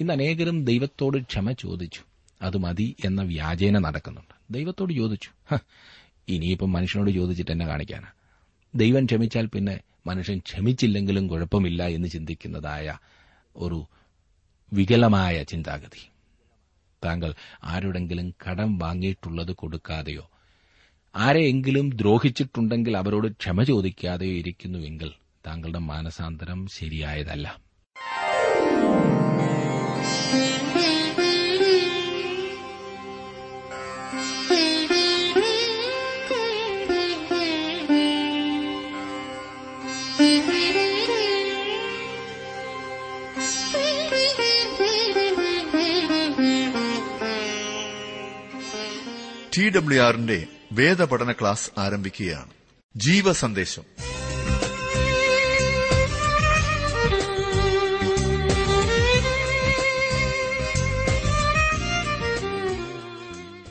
ഇന്ന് 0.00 0.12
അനേകരും 0.12 0.64
ദൈവത്തോട് 0.64 1.16
ക്ഷമ 1.22 1.52
ചോദിച്ചു. 1.52 2.00
അത് 2.42 2.56
മതി 2.56 2.96
എന്ന 3.04 3.22
വ്യാജേന 3.22 3.78
നടക്കുന്നുണ്ട്. 3.78 4.34
ദൈവത്തോട് 4.50 4.92
ചോദിച്ചു. 4.92 5.30
ഇനിയിപ്പം 6.28 6.72
മനുഷ്യനോട് 6.72 7.10
ചോദിച്ചിട്ട് 7.10 7.50
എന്നെ 7.50 7.66
കാണിക്കാനാ? 7.66 8.08
ദൈവം 8.74 9.04
ക്ഷമിച്ചാൽ 9.04 9.46
പിന്നെ 9.46 9.80
മനുഷ്യൻ 10.06 10.38
ക്ഷമിച്ചില്ലെങ്കിലും 10.38 11.28
കുഴപ്പമില്ല 11.28 11.86
എന്ന് 11.86 12.08
ചിന്തിക്കുന്നതായ 12.08 12.98
ഒരു 13.56 13.86
വികലമായ 14.72 15.42
ചിന്താഗതി. 15.42 16.02
താങ്കൾ 17.04 17.34
ആരോടെങ്കിലും 17.64 18.34
കടം 18.44 18.78
വാങ്ങിയിട്ടുള്ളത് 18.78 19.52
കൊടുക്കാതെയോ 19.52 20.30
ആരെയെങ്കിലും 21.16 21.90
ദ്രോഹിച്ചിട്ടുണ്ടെങ്കിൽ 21.90 22.96
അവരോട് 22.96 23.28
ക്ഷമ 23.32 23.62
ചോദിക്കാതെയോ 23.62 24.32
ഇരിക്കുന്നുവെങ്കിൽ 24.32 25.12
താങ്കളുടെ 25.46 25.78
മാനസാന്തരം 25.78 26.66
ശരിയായതല്ല. 26.66 27.46
ടി 49.58 49.70
ഡബ്ല്യു 49.70 50.02
ആറിന്റെ 50.02 50.46
വേദപഠന 50.72 51.32
ക്ലാസ് 51.32 51.80
ആരംഭിക്കുകയാണ്. 51.80 52.50
ജീവ 52.96 53.32
സന്ദേശം 53.32 53.82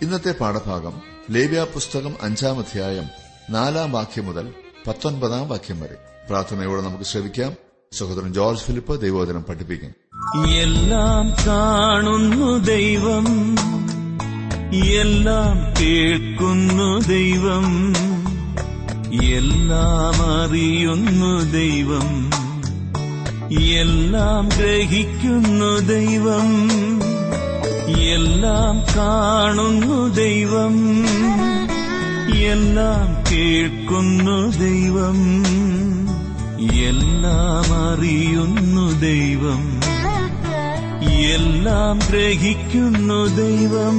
ഇന്നത്തെ 0.02 0.32
പാഠഭാഗം 0.32 1.02
ലേവ്യ 1.32 1.68
പുസ്തകം 1.74 2.16
അഞ്ചാം 2.22 2.60
അധ്യായം 2.60 3.06
നാലാം 3.50 3.92
വാക്യം 3.92 4.26
മുതൽ 4.26 4.54
പത്തൊൻപതാം 4.88 5.50
വാക്യം 5.50 5.80
വരെ. 5.82 5.96
പ്രാർത്ഥനയോടെ 6.30 6.82
നമുക്ക് 6.82 7.04
ശ്രമിക്കാം 7.04 7.54
സഹോദരൻ 7.94 8.34
ജോർജ് 8.34 8.62
ഫിലിപ്പ് 8.62 9.02
ദൈവോദനം 9.02 9.44
പഠിപ്പിക്കും. 9.44 9.96
എല്ലാം 10.50 11.30
കാണുന്നു 11.48 12.58
ദൈവം. 12.58 13.56
എല്ലാം 14.84 15.74
കേൾക്കുന്നു 15.82 17.00
ദൈവം. 17.08 17.94
എല്ലാം 19.24 20.42
അറിയുന്നു 20.42 21.52
ദൈവം. 21.52 22.32
എല്ലാം 23.64 24.50
ഗ്രഹിക്കുന്നു 24.60 25.80
ദൈവം. 25.80 26.72
എല്ലാം 28.00 28.80
കാണുന്നു 28.98 30.08
ദൈവം. 30.14 31.06
എല്ലാം 32.38 33.24
കേൾക്കുന്നു 33.32 34.52
ദൈവം. 34.60 35.44
എല്ലാം 36.74 37.92
അറിയുന്നു 37.92 39.00
ദൈവം. 39.00 39.95
എല്ലാം 41.16 42.00
ഗ്രഹിക്കുന്നു 42.10 43.36
ദൈവം. 43.36 43.98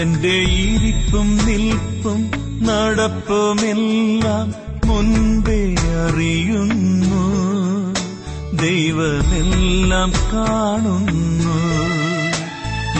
എന്റെ 0.00 0.28
ഇരിപ്പും 0.28 1.46
നിൽപ്പും 1.46 2.30
നടപ്പുമെല്ലാം 2.66 4.54
മുൻപേ 4.88 5.74
അറിയുന്നു. 5.74 7.26
ദൈവമെല്ലാം 8.56 10.10
കാണുന്നു. 10.10 11.58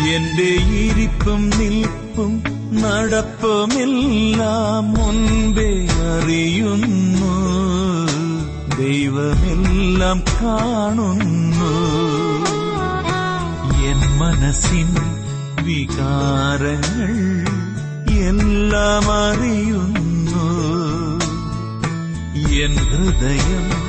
എന്റെ 0.09 0.77
ഇരിപ്പും 0.77 1.51
നിൽപ്പും 1.51 2.43
നടപ്പുമെല്ലാം 2.83 4.93
മുൻപേ 4.93 5.85
അറിയുന്നു. 5.85 7.35
ദൈവമെല്ലാം 8.77 10.19
കാണുന്നു. 10.19 11.73
എൻ 13.87 14.19
മനസ്സിൻ 14.19 15.17
വികാരങ്ങൾ 15.66 17.12
എല്ലാം 18.12 19.12
അറിയുന്നു. 19.12 19.97
എൻ 22.62 22.77
ഹൃദയം 22.77 23.87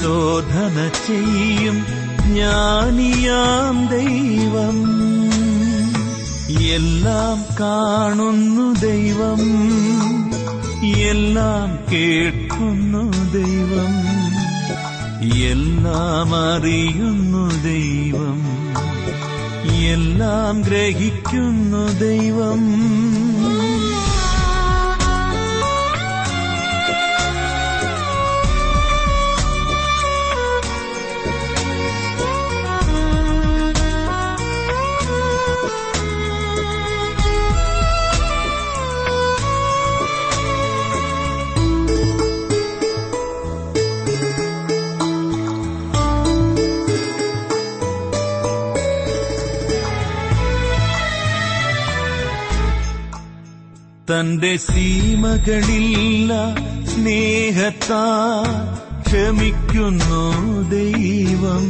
ശോധന 0.00 0.90
ചെയ്യും 1.06 1.84
ജ്ഞാനിയാം 2.26 3.86
ദൈവം. 3.86 5.02
എല്ലാം 6.62 7.54
കാണുന്നു 7.60 8.80
ദൈവം. 8.80 9.40
എല്ലാം 10.86 11.92
കേൾക്കുന്നു 11.92 13.32
ദൈവം. 13.32 13.94
എല്ലാം 15.34 16.54
അറിയുന്നു 16.54 17.62
ദൈവം. 17.64 18.62
എല്ലാം 19.84 20.62
ഗ്രഹിക്കുന്നു 20.62 21.98
ദൈവം. 21.98 22.60
തന്റെ 54.12 54.56
സീമകളില്ല 54.56 56.32
സ്നേഹത്താ 56.86 57.96
ക്ഷമിക്കുന്നു 59.06 60.62
ദൈവം. 60.70 61.64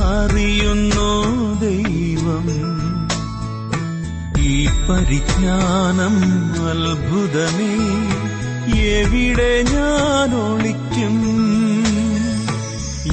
അറിയുന്നു 0.05 1.11
ദൈവം. 1.61 2.47
ഈ 4.43 4.67
പരിജ്ഞാനം 4.67 6.17
അത്ഭുതമേ 6.71 7.75
എവിടെ 8.81 9.63
ഞാൻ 9.63 10.35
ഒളിക്കും? 10.35 11.19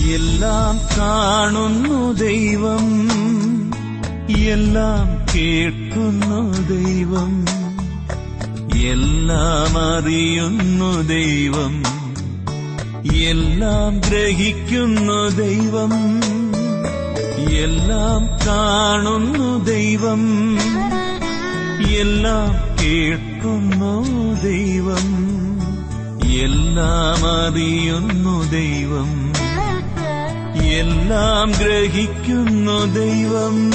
എല്ലാം 0.10 0.78
കാണുന്നു 0.98 2.14
ദൈവം 2.14 3.10
എല്ലാം 4.38 5.26
കേൾക്കുന്നു 5.36 6.68
ദൈവം. 6.68 7.46
എല്ലാം 8.80 9.80
അറിയുന്നു 9.80 11.02
ദൈവം. 11.02 12.05
എല്ലാം 13.14 14.00
ഗ്രഹിക്കുന്നു 14.00 15.30
ദൈവം. 15.30 15.94
എല്ലാം 17.52 18.28
കാണുന്നു 18.48 19.64
ദൈവം. 19.64 20.54
എല്ലാം 21.90 22.78
കേൾക്കുന്നു 22.84 24.04
ദൈവം. 24.42 25.16
എല്ലാം 26.32 27.28
അറിയുന്നു 27.28 28.52
ദൈവം. 28.52 29.34
എല്ലാം 30.64 31.52
ഗ്രഹിക്കുന്നു 31.52 32.86
ദൈവം. 32.86 33.72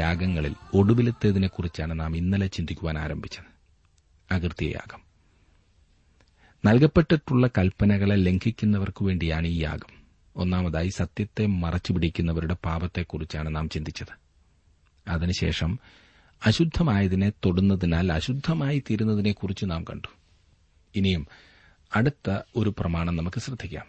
യാഗങ്ങളിൽ 0.00 0.54
ഒടുവിലത്തേതിനെക്കുറിച്ചാണ് 0.74 2.00
നാം 2.00 2.16
ഇന്നലെ 2.16 2.46
ചിന്തിക്കുവാൻ 2.46 2.98
ആരംഭിച്ചത്. 2.98 3.44
അകൃത്യയാഗം. 4.34 5.11
നൽകപ്പെട്ടിട്ടുള്ള 6.64 7.46
കൽപ്പനകളെ 7.58 8.16
ലംഘിക്കുന്നവർക്കു 8.16 9.04
വേണ്ടിയാണ് 9.04 9.46
ഈ 9.46 9.62
യാഗം. 9.62 10.04
ഒന്നാമതായി 10.36 10.88
സത്യത്തെ 10.88 11.46
മറച്ചുപിടിക്കുന്നവരുടെ 11.46 12.54
പാപത്തെക്കുറിച്ചാണ് 12.54 13.56
നാം 13.56 13.68
ചിന്തിച്ചത്. 13.68 14.18
അതിനുശേഷം 15.08 15.78
അശുദ്ധമായതിനെ 16.46 17.30
തൊടുന്നതിനാൽ 17.30 18.12
അശുദ്ധമായി 18.12 18.82
തീരുന്നതിനെക്കുറിച്ച് 18.90 19.64
നാം 19.64 19.84
കണ്ടു. 19.84 20.08
ഇനിയും 20.94 21.26
അടുത്ത 21.96 22.38
ഒരു 22.56 22.74
പ്രമാണം 22.78 23.16
നമുക്ക് 23.16 23.40
ശ്രദ്ധിക്കാം. 23.40 23.86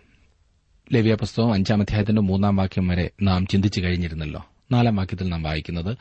ലവ്യാപുസ്തകം 0.94 1.54
അഞ്ചാം 1.54 1.82
അധ്യായത്തിന്റെ 1.82 2.22
മൂന്നാം 2.22 2.56
വാക്യം 2.56 2.88
വരെ 2.88 3.10
നാം 3.22 3.48
ചിന്തിച്ചു 3.48 3.82
കഴിഞ്ഞിരുന്നല്ലോ. 3.82 4.46
നാലാം 4.72 4.96
വാക്യത്തിൽ 4.96 5.30
നാം 5.30 5.44
വായിക്കുന്നത് 5.44 5.98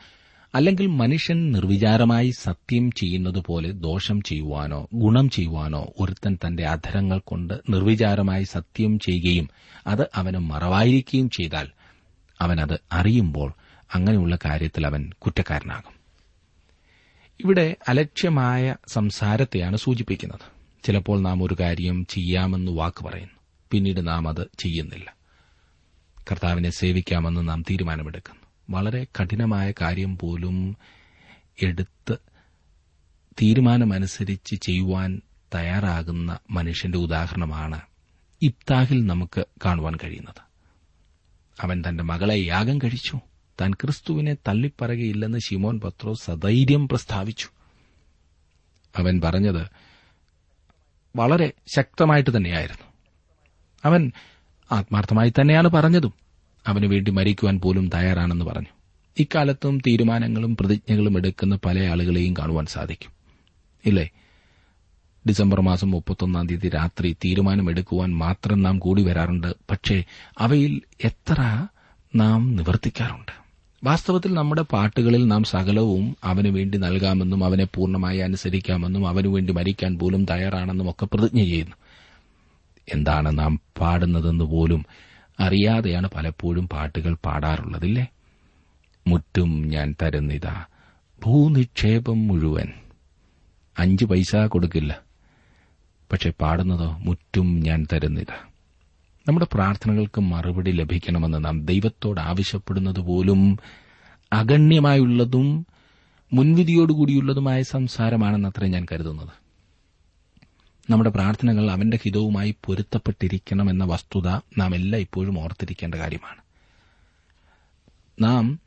അല്ലെങ്കിൽ 0.55 0.87
മനുഷ്യൻ 0.87 1.51
നിർവിചാരമായി 1.51 2.31
സത്യം 2.39 2.91
ചെയ്യുന്നതുപോലെ 2.91 3.71
ദോഷം 3.71 4.21
ചെയ്യുവാനോ 4.21 4.87
ഗുണം 4.93 5.29
ചെയ്യുവാനോ 5.29 5.93
ഒരുത്തൻ 5.99 6.37
തന്റെ 6.47 6.67
അധരങ്ങൾ 6.67 7.19
കൊണ്ട് 7.19 7.53
നിർവിചാരമായി 7.69 8.43
സത്യം 8.43 8.99
ചെയ്യുകയും 8.99 9.49
അത് 9.87 10.09
അവന് 10.15 10.37
മറവായിരിക്കുകയും 10.37 11.29
ചെയ്താൽ 11.29 11.67
അവനത് 12.41 12.79
അറിയുമ്പോൾ 12.91 13.53
അങ്ങനെയുള്ള 13.93 14.37
കാര്യത്തിൽ 14.45 14.87
അവൻ 14.87 15.09
കുറ്റക്കാരനാകും. 15.19 15.93
ഇവിടെ 17.43 17.75
അലക്ഷ്യമായ 17.87 18.75
സംസാരത്തെയാണ് 18.87 19.77
സൂചിപ്പിക്കുന്നത്. 19.77 20.39
ചിലപ്പോൾ 20.83 21.21
നാം 21.21 21.43
ഒരു 21.43 21.57
കാര്യം 21.59 22.05
ചെയ്യാമെന്ന് 22.05 22.71
വാക്ക് 22.71 23.03
പറയുന്നു. 23.03 23.39
പിന്നീട് 23.71 24.07
നാം 24.07 24.29
അത് 24.29 24.47
ചെയ്യുന്നില്ല. 24.59 25.15
കർത്താവിനെ 26.31 26.69
സേവിക്കാമെന്ന് 26.69 27.47
നാം 27.47 27.63
തീരുമാനമെടുക്കുന്നു. 27.69 28.42
വളരെ 28.69 29.07
കഠിനമായ 29.21 29.71
കാര്യം 29.71 30.17
പോലും 30.17 30.77
എടുത്ത് 31.63 32.17
തീരുമാനമനുസരിച്ച് 33.41 34.55
ചെയ്യുവാൻ 34.55 35.21
തയ്യാറാകുന്ന 35.55 36.39
മനുഷ്യന്റെ 36.51 36.97
ഉദാഹരണമാണ് 36.97 37.81
ഇബ്താഹിൽ 38.41 39.05
നമുക്ക് 39.05 39.45
കാണുവാൻ 39.65 39.95
കഴിയുന്നത്. 40.03 40.41
അവൻ 41.61 41.83
തന്റെ 41.87 42.03
മകളെ 42.03 42.45
യാഗം 42.45 42.77
കഴിച്ചു. 42.77 43.19
താൻ 43.61 43.73
ക്രിസ്തുവിനെ 43.73 44.33
തള്ളിപ്പറകയില്ലെന്ന് 44.33 45.37
ശിമോൻ 45.37 45.79
പത്രോ 45.79 46.13
സധൈര്യം 46.13 46.87
പ്രസ്താവിച്ചു. 46.87 47.47
അവൻ 48.97 49.21
പറഞ്ഞത് 49.21 49.67
വളരെ 51.15 51.53
ശക്തമായിട്ട് 51.75 52.37
തന്നെയായിരുന്നു. 52.37 52.85
അവൻ 53.85 54.11
ആത്മാർത്ഥമായി 54.71 55.29
തന്നെയാണ് 55.29 55.67
പറഞ്ഞതും. 55.67 56.22
അവന് 56.67 56.85
വേണ്ടി 56.85 57.11
മരിക്കുവാൻ 57.11 57.59
പോലും 57.59 57.89
തയ്യാറാണെന്ന് 57.89 58.45
പറഞ്ഞു. 58.45 58.67
ഇക്കാലത്തും 59.19 59.79
തീരുമാനങ്ങളും 59.79 60.57
പ്രതിജ്ഞകളും 60.57 61.17
എടുക്കുന്ന 61.17 61.59
പല 61.65 61.79
ആളുകളെയും 61.79 62.33
കാണുവാൻ 62.33 62.65
സാധിക്കും. 62.65 63.11
ഇല്ലേ? 63.85 64.09
ഡിസംബർ 65.27 65.61
മാസം 65.61 65.91
മുപ്പത്തൊന്നാം 65.91 66.47
തീയതി 66.47 66.69
രാത്രി 66.69 67.15
തീരുമാനമെടുക്കുവാൻ 67.25 68.15
മാത്രം 68.15 68.63
നാം 68.63 68.79
കൂടി 68.79 69.03
വരാറുണ്ട്. 69.03 69.55
പക്ഷേ 69.71 70.03
അവയിൽ 70.37 70.81
എത്ര 71.03 71.67
നാം 72.15 72.55
നിവർത്തിക്കാറുണ്ട്. 72.55 73.43
വാസ്തവത്തിൽ 73.83 74.33
നമ്മുടെ 74.33 74.61
പാട്ടുകളിൽ 74.61 75.27
നാം 75.27 75.43
സകലവും 75.43 76.17
അവനു 76.23 76.49
വേണ്ടി 76.49 76.77
നൽകാമെന്നും 76.77 77.45
അവനെ 77.45 77.65
പൂർണമായി 77.65 78.17
അനുസരിക്കാമെന്നും 78.17 79.07
അവനുവേണ്ടി 79.07 79.53
മരിക്കാൻ 79.53 79.99
പോലും 79.99 80.25
തയ്യാറാണെന്നും 80.25 80.89
ഒക്കെ 80.89 81.05
പ്രതിജ്ഞ 81.05 81.43
ചെയ്യുന്നു. 81.43 81.75
എന്താണ് 82.93 83.39
നാം 83.39 83.59
പാടുന്നതെന്ന് 83.81 84.45
പോലും 84.45 84.85
അറിയാതെയാണ് 85.39 86.09
പലപ്പോഴും 86.15 86.69
പാട്ടുകൾ 86.69 87.17
പാടാറുള്ളതില്ലേ? 87.25 88.07
മുറ്റും 89.07 89.61
ഞാൻ 89.67 89.95
തരുന്നിതാ 90.01 90.65
ഭൂനിക്ഷേപം 91.25 92.27
മുഴുവൻ. 92.27 92.67
അഞ്ച് 93.79 94.05
പൈസ 94.05 94.35
കൊടുക്കില്ല. 94.35 94.99
പക്ഷെ 96.11 96.33
പാടുന്നതോ 96.41 96.97
മുറ്റും 96.97 97.59
ഞാൻ 97.59 97.87
തരുന്നിതാ. 97.93 98.47
നമ്മുടെ 99.27 99.47
പ്രാർത്ഥനകൾക്ക് 99.53 100.21
മറുപടി 100.21 100.71
ലഭിക്കണമെന്ന് 100.71 101.45
നാം 101.45 101.65
ദൈവത്തോട് 101.65 102.21
ആവശ്യപ്പെടുന്നത് 102.21 102.99
പോലും 102.99 103.57
അഗണ്യമായുള്ളതും 104.33 105.65
മുൻവിധിയോടുകൂടിയുള്ളതുമായ 106.33 107.61
സംസാരമാണെന്നത്രേ 107.61 108.67
ഞാൻ 108.67 108.85
കരുതുന്നത്. 108.91 109.42
നമ്മുടെ 110.89 111.09
പ്രാർത്ഥനകൾ 111.09 111.71
അവന്റെ 111.71 111.99
ഹിതവുമായി 112.03 112.55
പൊരുത്തപ്പെട്ടിരിക്കണമെന്ന 112.65 113.83
വസ്തുത 113.83 114.27
നാം 114.29 114.75
എല്ലാ 114.75 114.99
ഇപ്പോഴും 114.99 115.39
ഓർത്തിരിക്കേണ്ട 115.39 115.95
കാര്യമാണ്. 115.95 116.41
നാം 118.21 118.59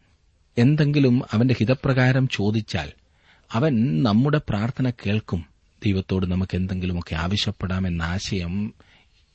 എന്തെങ്കിലും 0.58 1.22
അവന്റെ 1.32 1.54
ഹിതപ്രകാരം 1.60 2.28
ചോദിച്ചാൽ 2.28 2.92
അവൻ 3.52 4.02
നമ്മുടെ 4.02 4.40
പ്രാർത്ഥന 4.48 4.90
കേൾക്കും. 4.90 5.46
ദൈവത്തോട് 5.84 6.26
നമുക്ക് 6.26 6.56
എന്തെങ്കിലുമൊക്കെ 6.56 7.14
ആവശ്യപ്പെടാമെന്ന 7.14 8.02
ആശയം 8.02 8.74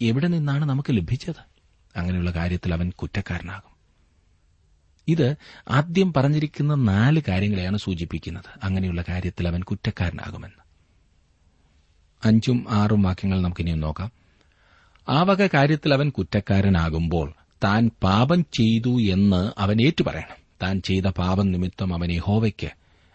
എവിടെ 0.01 0.27
നിന്നാണ് 0.27 0.65
നമുക്ക് 0.65 0.97
ലഭിച്ചത്? 0.97 1.51
അങ്ങനെയുള്ള 1.95 2.31
കാര്യത്തിൽ 2.31 2.73
അവൻ 2.73 2.89
കുറ്റക്കാരനാകും. 2.89 3.71
ഇത് 5.07 5.35
ആദ്യം 5.69 6.13
പറഞ്ഞിരിക്കുന്ന 6.13 6.75
നാല് 6.75 7.21
കാര്യങ്ങളെയാണ് 7.27 7.77
സൂചിപ്പിക്കുന്നത്. 7.77 8.59
അങ്ങനെയുള്ള 8.63 9.03
കാര്യത്തിൽ 9.09 9.47
അവൻ 9.47 9.63
കുറ്റക്കാരനാകുമെന്ന്. 9.63 10.60
അഞ്ചും 12.25 12.65
ആറും 12.69 13.01
വാക്യങ്ങൾ 13.01 13.41
നമുക്കിനിയും 13.41 13.79
നോക്കാം. 13.79 14.11
ആ 15.09 15.23
വക 15.23 15.47
കാര്യത്തിൽ 15.47 15.93
അവൻ 15.93 16.09
കുറ്റക്കാരനാകുമ്പോൾ 16.09 17.33
താൻ 17.63 17.91
പാപം 18.03 18.45
ചെയ്തു 18.53 19.01
എന്ന് 19.01 19.51
അവൻ 19.57 19.81
ഏറ്റുപറയണം. 19.81 20.41
താൻ 20.63 20.81
ചെയ്ത 20.81 21.03
പാപം 21.03 21.51
നിമിത്തം 21.51 21.93
അവൻ 21.93 22.11
യഹോവയ്ക്ക് 22.11 22.69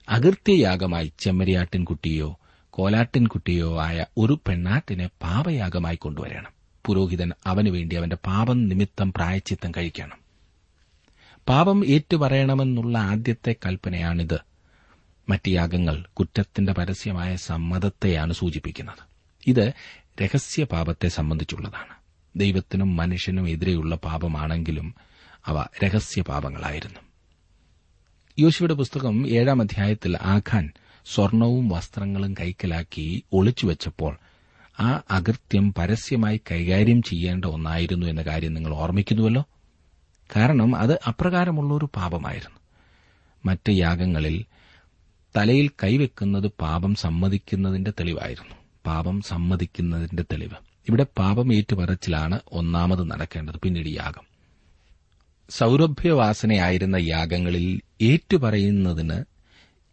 അകൃത്യയാഗമായി 0.08 1.12
ചെമ്മരിയാട്ടിൻകുട്ടിയോ 1.18 2.38
കോലാട്ടിൻകുട്ടിയോ 2.70 3.80
ആയ 3.80 4.04
ഒരു 4.18 4.38
പെണ്ണാട്ടിനെ 4.48 5.06
പാപയാഗമായി 5.06 5.96
കൊണ്ടുവരണം. 5.96 6.50
പുരോഹിതൻ 6.86 7.30
അവനുവേണ്ടി 7.46 7.96
അവന്റെ 7.96 8.16
പാപം 8.16 8.68
നിമിത്തം 8.68 9.12
പ്രായച്ചിത്തം 9.12 9.70
കഴിക്കണം. 9.76 10.18
പാപം 11.48 11.86
ഏറ്റുപറയണമെന്നുള്ള 11.86 12.98
ആദ്യത്തെ 12.98 13.56
കൽപ്പനയാണിത്. 13.66 14.38
മറ്റ് 15.28 15.48
യാഗങ്ങൾ 15.48 16.04
കുറ്റത്തിന്റെ 16.12 16.72
പരസ്യമായ 16.72 17.36
സമ്മതത്തെയാണ് 17.36 18.32
സൂചിപ്പിക്കുന്നത്. 18.32 19.02
ഇത് 19.46 19.72
രഹസ്യപാപത്തെ 20.22 21.08
സംബന്ധിച്ചുള്ളതാണ്. 21.08 21.96
ദൈവത്തിനും 22.36 22.96
മനുഷ്യനും 22.96 23.48
എതിരെയുള്ള 23.48 23.96
പാപമാണെങ്കിലും 23.96 24.94
അവ 25.46 25.66
രഹസ്യപാപങ്ങളായിരുന്നു 25.84 27.00
യോശുവയുടെ 28.38 28.74
പുസ്തകം 28.74 29.28
ഏഴാം 29.28 29.62
അധ്യായത്തിൽ 29.62 30.16
ആഖാൻ 30.16 30.72
സ്വർണവും 31.06 31.68
വസ്ത്രങ്ങളും 31.68 32.34
കൈക്കലാക്കി 32.40 33.22
ഒളിച്ചുവെച്ചപ്പോൾ 33.32 34.18
ആ 34.80 35.02
അകൃത്യം 35.10 35.74
പരസ്യമായി 35.74 36.40
കൈകാര്യം 36.50 37.02
ചെയ്യേണ്ട 37.02 37.44
ഒന്നായിരുന്നു 37.44 38.06
എന്ന 38.06 38.22
കാര്യം 38.22 38.54
നിങ്ങൾ 38.54 38.74
ഓർമ്മിക്കുന്നുവല്ലോ? 38.74 39.44
കാരണം 40.36 40.76
അത് 40.76 41.00
അപ്രകാരമുള്ള 41.08 41.74
ഒരു 41.74 41.88
പാപമായിരുന്നു. 41.96 42.58
മറ്റ് 43.46 43.70
യാഗങ്ങളിൽ 43.70 44.44
തലയിൽ 45.36 45.68
കൈവെക്കുന്നത് 45.68 46.50
പാപം 46.60 46.94
സമ്മതിക്കുന്നതിന്റെ 46.94 47.90
തെളിവായിരുന്നു. 47.90 48.54
പാപം 48.86 49.20
സമ്മതിക്കുന്നതിന്റെ 49.20 50.22
തെളിവ്. 50.22 50.54
ഇവിടെ 50.88 51.06
പാപം 51.18 51.54
ഏറ്റുപറച്ചിലാണ് 51.54 52.40
ഒന്നാമത് 52.52 53.10
നടക്കേണ്ടത് 53.10 53.56
പിന്നീട് 53.56 53.88
യാഗം. 53.88 54.26
സൗരഭ്യവാസനയായിരുന്ന 55.50 56.96
യാഗങ്ങളിൽ 56.96 57.80
ഏറ്റുപറയുന്നതിന് 58.02 59.24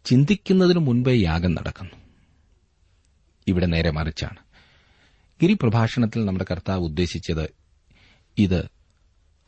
ചിന്തിക്കുന്നതിനു 0.04 0.78
മുൻപേ 0.78 1.14
യാഗം 1.14 1.54
നടക്കുന്നു. 1.54 1.94
ഇവിടെ 3.48 3.66
നേരെ 3.66 3.90
മറിച്ചാണ്. 3.90 4.36
ഗിരിപ്രഭാഷണത്തിൽ 5.42 6.24
നമ്മുടെ 6.24 6.46
കർത്താവ് 6.50 6.80
ഉദ്ദേശിച്ചത് 6.80 7.54
ഇത് 8.38 8.68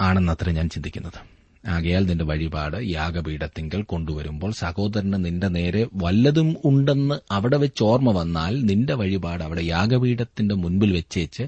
ആണെന്നത്ര 0.01 0.51
ഞാൻ 0.51 0.69
ചിന്തിക്കുന്നത്. 0.69 1.36
ആകയാൽ 1.67 2.07
നിന്റെ 2.09 2.25
വഴിപാട് 2.25 2.77
യാഗപീഠത്തിങ്കൽ 2.89 3.83
കൊണ്ടുവരുമ്പോൾ 3.83 4.51
സഹോദരന് 4.51 5.25
നിന്റെ 5.25 5.49
നേരെ 5.49 5.87
വല്ലതും 5.95 6.57
ഉണ്ടെന്ന് 6.65 7.21
അവിടെ 7.31 7.57
വെച്ച് 7.57 7.83
ഓർമ്മ 7.83 8.11
വന്നാൽ 8.11 8.65
നിന്റെ 8.65 8.95
വഴിപാട് 8.95 9.45
അവിടെ 9.45 9.63
യാഗപീഠത്തിന്റെ 9.63 10.55
മുൻപിൽ 10.55 10.93
വെച്ചേച്ച് 10.93 11.45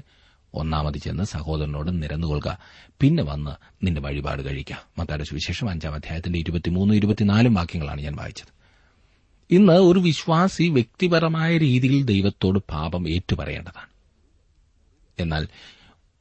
ഒന്നാമത് 0.53 0.97
ചെന്ന് 0.97 1.23
സഹോദരനോട് 1.23 2.01
നിരന്നുകൊള്ളുക. 2.01 2.59
പിന്നെ 3.01 3.23
വന്ന് 3.23 3.51
നിന്റെ 3.85 4.01
വഴിപാട് 4.01 4.41
കഴിക്കുക 4.43 4.87
മത്തായുടെ 4.99 5.23
സുവിശേഷം 5.23 5.69
അഞ്ചാം 5.69 5.93
അധ്യായത്തിന്റെ 5.93 6.39
ഇരുപത്തിമൂന്നും 6.39 6.95
ഇരുപത്തിനാലും 6.95 7.53
വാക്യങ്ങളാണ് 7.53 8.01
ഞാൻ 8.01 8.15
വായിച്ചത്. 8.15 8.51
ഇന്ന് 9.49 9.73
ഒരു 9.73 9.99
വിശ്വാസി 9.99 10.67
വ്യക്തിപരമായ 10.67 11.57
രീതിയിൽ 11.57 12.05
ദൈവത്തോട് 12.05 12.59
പാപം 12.59 13.09
ഏറ്റുപറയേണ്ടതാണ്. 13.09 13.89
എന്നാൽ 15.17 15.47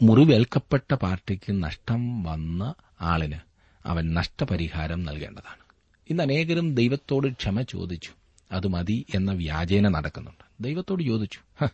മുറിവേൽക്കപ്പെട്ട 0.01 0.95
പാർട്ടിക്ക് 0.95 1.65
നഷ്ടം 1.65 2.23
വന്ന 2.23 2.75
ആളിന് 3.01 3.48
അവൻ 3.89 4.15
നഷ്ടപരിഹാരം 4.15 5.05
നൽകേണ്ടതാണ്. 5.05 5.63
ഇന്ന് 6.11 6.23
അനേകരും 6.23 6.75
ദൈവത്തോട് 6.75 7.33
ക്ഷമ 7.33 7.63
ചോദിച്ചു. 7.63 8.11
അത് 8.53 8.67
മതി 8.67 9.07
എന്ന 9.15 9.33
വ്യാജേന 9.33 9.89
നടക്കുന്നുണ്ട്. 9.89 10.45
ദൈവത്തോട് 10.61 11.03
ചോദിച്ചു. 11.03 11.67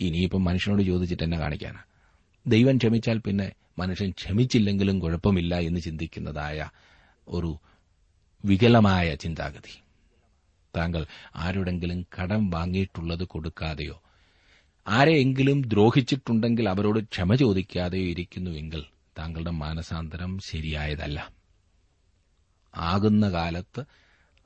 ഇനിയിപ്പം 0.00 0.44
മനുഷ്യനോട് 0.44 0.82
ചോദിച്ചിട്ട് 0.82 1.22
എന്നെ 1.22 1.38
കാണിക്കാനാ? 1.38 1.82
ദൈവം 2.46 2.76
ക്ഷമിച്ചാൽ 2.76 3.18
പിന്നെ 3.18 3.52
മനുഷ്യൻ 3.78 4.10
ക്ഷമിച്ചില്ലെങ്കിലും 4.10 4.98
കുഴപ്പമില്ല 4.98 5.58
എന്ന് 5.58 5.80
ചിന്തിക്കുന്നതായ 5.80 6.68
ഒരു 7.28 7.58
വികലമായ 8.44 9.14
ചിന്താഗതി. 9.14 9.80
താങ്കൾ 10.76 11.06
ആരോടെങ്കിലും 11.36 12.06
കടം 12.20 12.50
വാങ്ങിയിട്ടുള്ളത് 12.50 13.24
കൊടുക്കാതെയോ 13.24 14.02
ആരെയെങ്കിലും 14.88 15.60
ദ്രോഹിച്ചിട്ടുണ്ടെങ്കിൽ 15.60 16.68
അവരോട് 16.68 17.00
ക്ഷമ 17.00 17.34
ചോദിക്കാതെയോ 17.34 18.04
ഇരിക്കുന്നുവെങ്കിൽ 18.04 18.84
താങ്കളുടെ 19.18 19.50
മാനസാന്തരം 19.50 20.38
ശരിയായതല്ല. 20.38 21.39
ആകുന്ന 22.76 23.30
കാലത്ത് 23.30 23.84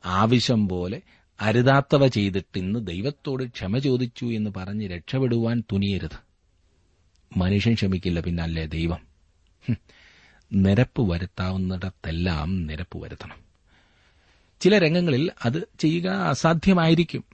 ആവശ്യം 0.04 0.69
പോലെ 0.69 1.02
അരുതാത്തവ 1.40 2.07
ചെയ്തിട്ട് 2.07 2.59
ഇന്ന് 2.59 2.87
ദൈവത്തോട് 2.87 3.45
ക്ഷമ 3.45 3.78
ചോദിച്ചു 3.78 4.25
എന്ന് 4.25 4.50
പറഞ്ഞ് 4.57 4.90
രക്ഷപ്പെടുവാൻ 4.90 5.62
തുനിയരുത്. 5.73 6.19
മനുഷ്യൻ 7.37 7.75
ക്ഷമിക്കില്ല 7.75 8.21
പിന്നല്ലേ 8.21 8.66
ദൈവം. 8.66 9.14
നിരപ്പ് 10.52 11.11
വരുത്താവുന്നിടത്തെല്ലാം 11.11 12.66
നിരപ്പ് 12.66 12.99
വരുത്തണം. 12.99 13.37
ചില 14.61 14.78
രംഗങ്ങളിൽ 14.78 15.31
അത് 15.45 15.69
ചെയ്യുക 15.78 16.09
അസാധ്യമായിരിക്കും. 16.09 17.25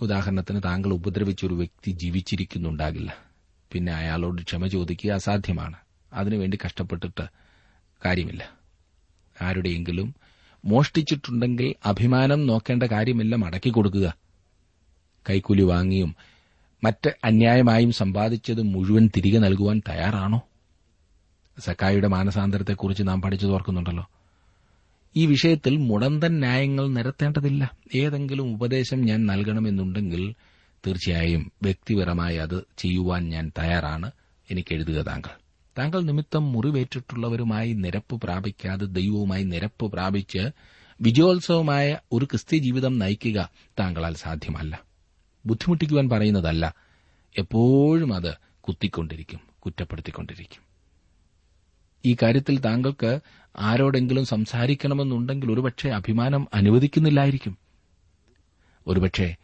ഉദാഹരണത്തിന് 0.00 0.60
താങ്കൾ 0.64 0.92
ഉപദ്രവിച്ചൊരു 0.92 1.54
വ്യക്തി 1.54 1.90
ജീവിച്ചിരിക്കുന്നുണ്ടാകില്ല. 1.90 3.16
പിന്നെ 3.72 3.92
അയാളോട് 3.92 4.42
ക്ഷമ 4.42 4.66
ചോദിക്കുക 4.66 5.10
അസാധ്യമാണ്. 5.10 5.76
അതിനുവേണ്ടി 6.12 6.58
കഷ്ടപ്പെട്ടിട്ട് 6.66 7.28
കാര്യമില്ല. 8.06 8.50
ആരുടെയെങ്കിലും 9.42 10.14
മോഷ്ടിച്ചിട്ടുണ്ടെങ്കിൽ 10.64 11.74
അഭിമാനം 11.86 12.46
നോക്കേണ്ട 12.46 12.82
കാര്യമില്ല 12.82 13.36
മടക്കി 13.36 13.70
കൊടുക്കുക. 13.70 14.14
കൈക്കൂലി 15.30 15.62
വാങ്ങിയും 15.62 16.16
മറ്റ് 16.84 17.16
അന്യായമായും 17.24 17.92
സമ്പാദിച്ചത് 17.92 18.62
മുഴുവൻ 18.62 19.10
തിരികെ 19.16 19.38
നൽകുവാൻ 19.38 19.82
തയ്യാറാണോ? 19.88 20.40
സക്കായിയുടെ 21.58 22.08
മാനസാന്തരത്തെക്കുറിച്ച് 22.08 23.02
നാം 23.02 23.22
പഠിച്ചു 23.22 23.46
തോർക്കുന്നുണ്ടല്ലോ 23.46 24.08
ഈ 25.16 25.26
വിഷയത്തിൽ 25.26 25.76
മുടന്തൻ 25.76 26.38
ന്യായങ്ങൾ 26.38 26.88
നിരത്തേണ്ടതില്ല. 26.88 27.70
ഏതെങ്കിലും 27.94 28.54
ഉപദേശം 28.54 29.00
ഞാൻ 29.00 29.26
നൽകണമെന്നുണ്ടെങ്കിൽ 29.26 30.34
തീർച്ചയായും 30.86 31.52
വ്യക്തിപരമായി 31.62 32.36
അത് 32.36 32.64
ചെയ്യുവാൻ 32.78 33.28
ഞാൻ 33.28 33.52
തയ്യാറാണ്. 33.58 34.10
എനിക്ക് 34.50 34.74
എഴുതുക 34.74 35.00
താങ്കൾ. 35.00 35.49
താങ്കൾ 35.78 36.00
നിമിത്തം 36.00 36.52
മുറിവേറ്റിട്ടുള്ളവരുമായി 36.52 37.72
നിരപ്പ് 37.72 38.20
പ്രാപിക്കാതെ 38.22 38.86
ദൈവവുമായി 38.86 39.44
നിരപ്പ് 39.44 39.92
പ്രാപിച്ച് 39.92 40.50
വിജയോത്സവമായ 41.00 41.98
ഒരു 42.12 42.24
ക്രിസ്ത്യ 42.24 42.58
ജീവിതം 42.58 42.98
നയിക്കുക 42.98 43.50
താങ്കളാൽ 43.80 44.14
സാധ്യമല്ല. 44.14 44.80
ബുദ്ധിമുട്ടിക്കുവാൻ 45.46 46.08
പറയുന്നതല്ല. 46.08 46.74
എപ്പോഴും 47.38 48.14
അത് 48.14 48.34
കുത്തിക്കൊണ്ടിരിക്കും 48.60 49.40
കുറ്റപ്പെടുത്തിക്കൊണ്ടിരിക്കും. 49.58 50.62
ഈ 52.04 52.16
കാര്യത്തിൽ 52.22 52.60
താങ്കൾക്ക് 52.60 53.20
ആരോടെങ്കിലും 53.58 54.26
സംസാരിക്കണമെന്നുണ്ടെങ്കിൽ 54.26 55.52
ഒരുപക്ഷെ 55.52 55.90
അഭിമാനം 55.90 56.48
അനുവദിക്കുന്നില്ലായിരിക്കും. 56.54 57.58
ഒരുപക്ഷെ 58.86 59.36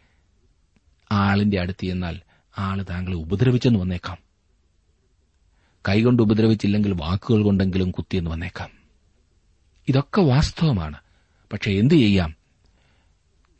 ആളിന്റെ 1.11 1.59
അടുത്ത് 1.59 1.85
എന്നാൽ 1.85 2.19
ആൾ 2.57 2.83
താങ്കളെ 2.83 3.15
ഉപദ്രവിച്ചെന്ന് 3.15 3.79
വന്നേക്കാം. 3.79 4.26
കൈകൊണ്ട് 5.87 6.23
ഉപദ്രവിച്ചില്ലെങ്കിൽ 6.23 6.93
വാക്കുകൾ 6.93 7.43
കൊണ്ടെങ്കിലും 7.43 7.91
കുത്തിയെന്ന് 7.91 8.31
വന്നേക്കാം. 8.31 8.69
ഇതൊക്കെ 9.87 10.21
വാസ്തവമാണ്. 10.21 10.97
പക്ഷെ 11.53 11.71
എന്തു 11.71 11.93
ചെയ്യാം? 11.93 12.35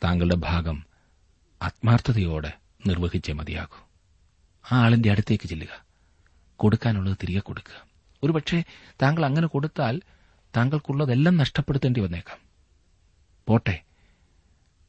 താങ്കളുടെ 0.03 0.35
ഭാഗം 0.35 0.85
ആത്മാർത്ഥതയോടെ 1.61 2.53
നിർവഹിച്ചേ 2.87 3.33
മതിയാകൂ. 3.33 3.87
ആ 4.71 4.77
ആളിന്റെ 4.79 5.11
അടുത്തേക്ക് 5.11 5.47
ചെല്ലുക. 5.47 5.85
കൊടുക്കാനുള്ളത് 6.55 7.17
തിരികെ 7.23 7.39
കൊടുക്കുക. 7.39 7.87
ഒരുപക്ഷെ 8.23 8.63
താങ്കൾ 9.01 9.25
അങ്ങനെ 9.25 9.47
കൊടുത്താൽ 9.47 10.01
താങ്കൾക്കുള്ളതെല്ലാം 10.57 11.37
നഷ്ടപ്പെടുത്തേണ്ടി 11.37 11.99
വന്നേക്കാം. 11.99 12.37
പോട്ടെ 13.47 13.81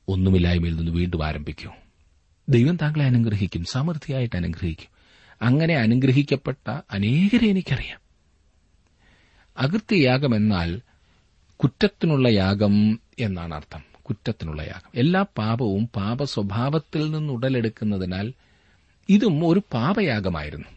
ഒന്നുമില്ലായ്മയിൽ 0.09 0.77
നിന്ന് 0.77 0.93
വീണ്ടും 0.93 1.27
ആരംഭിക്കൂ. 1.27 1.71
ദൈവം 2.49 2.77
താങ്കളെ 2.77 3.05
അനുഗ്രഹിക്കും 3.05 3.65
സമൃദ്ധിയായിട്ട് 3.65 4.37
അനുഗ്രഹിക്കും. 4.37 4.98
അങ്ങനെ 5.43 5.75
അനുഗ്രഹിക്കപ്പെട്ട 5.75 6.71
അനേകരെ 6.91 7.49
എനിക്കറിയാം. 7.49 8.01
അകൃത്യയാഗം 9.59 10.37
എന്നാൽ 10.37 10.81
കുറ്റത്തിനുള്ള 11.57 12.29
യാഗം 12.29 13.01
എന്നാണ് 13.19 13.55
അർത്ഥം. 13.55 13.81
കുറ്റത്തിനുള്ള 14.03 14.63
യാഗം. 14.63 14.91
എല്ലാ 14.95 15.23
പാപവും 15.23 15.89
പാപ 15.97 16.25
സ്വഭാവത്തിൽ 16.25 17.11
നിന്ന് 17.11 17.33
ഉടലെടുക്കുന്നതിനാൽ 17.33 18.33
ഇതും 19.09 19.49
ഒരു 19.49 19.61
പാപയാഗമായിരുന്നു. 19.73 20.69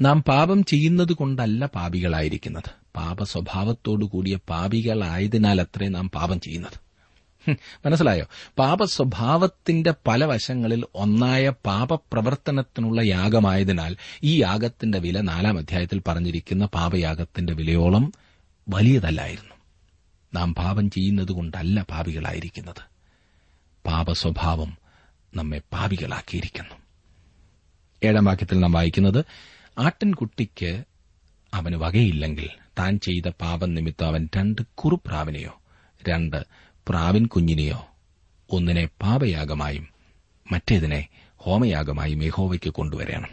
നാം 0.00 0.22
പാപം 0.22 0.64
ചെയ്യുന്നത് 0.64 1.12
കൊണ്ടല്ല 1.12 1.66
പാപികളായിരിക്കുന്നത്. 1.66 2.70
പാപ 2.96 3.22
സ്വഭാവത്തോടു 3.22 4.04
കൂടിയ 4.04 4.38
പാപികളായതിനാൽ 4.48 5.60
അത്രേ 5.60 5.88
നാം 5.88 6.10
പാപം 6.10 6.40
ചെയ്യുന്നത്. 6.40 6.87
മനസ്സിലായോ? 7.86 8.24
പാപ 8.58 8.84
സ്വഭാവത്തിന്റെ 8.84 9.94
പല 10.06 10.24
വശങ്ങളിൽ 10.24 10.84
ഒന്നായ 10.94 11.52
പാപപ്രവർത്തനത്തിനുള്ള 11.66 13.00
യാഗമായതിനാൽ 13.00 13.96
ഈ 14.22 14.42
യാഗത്തിന്റെ 14.42 14.98
വില 14.98 15.20
നാലാം 15.20 15.58
അധ്യായത്തിൽ 15.58 16.02
പറഞ്ഞിരിക്കുന്ന 16.08 16.66
പാപയാഗത്തിന്റെ 16.66 17.52
വിലയോളം 17.52 18.12
വലിയതല്ലായിരുന്നു. 18.68 19.54
നാം 20.34 20.54
പാപം 20.54 20.90
ചെയ്യുന്നതുകൊണ്ടല്ല 20.90 21.82
പാപികളായിരിക്കുന്നത്. 21.82 22.82
പാപസ്വഭാവം 23.86 24.78
നമ്മെ 25.36 25.60
പാപികളാക്കിയിരിക്കുന്നു. 25.72 26.74
ഏഴാം 28.04 28.24
വാക്യത്തിൽ 28.24 28.60
നാം 28.60 28.72
വായിക്കുന്നത് 28.72 29.24
ആട്ടിൻകുട്ടിക്ക് 29.78 30.84
അവന് 31.54 31.76
വകയില്ലെങ്കിൽ 31.76 32.48
താൻ 32.78 32.98
ചെയ്ത 32.98 33.28
പാപം 33.40 33.74
നിമിത്തം 33.74 34.06
അവൻ 34.06 34.28
രണ്ട് 34.36 34.62
കുറുപ്രാവിനെയോ 34.74 35.60
രണ്ട് 36.08 36.46
പ്രാവിൻ 36.88 37.26
കുഞ്ഞിനെയോ? 37.26 37.88
ഒന്നിനെ 38.50 38.88
പാപയാഗമായും 39.02 39.88
മറ്റേതിനെ 40.52 41.08
ഹോമയാഗമായും 41.36 42.22
യഹോവയ്ക്ക് 42.22 42.70
കൊണ്ടുവരണം. 42.70 43.28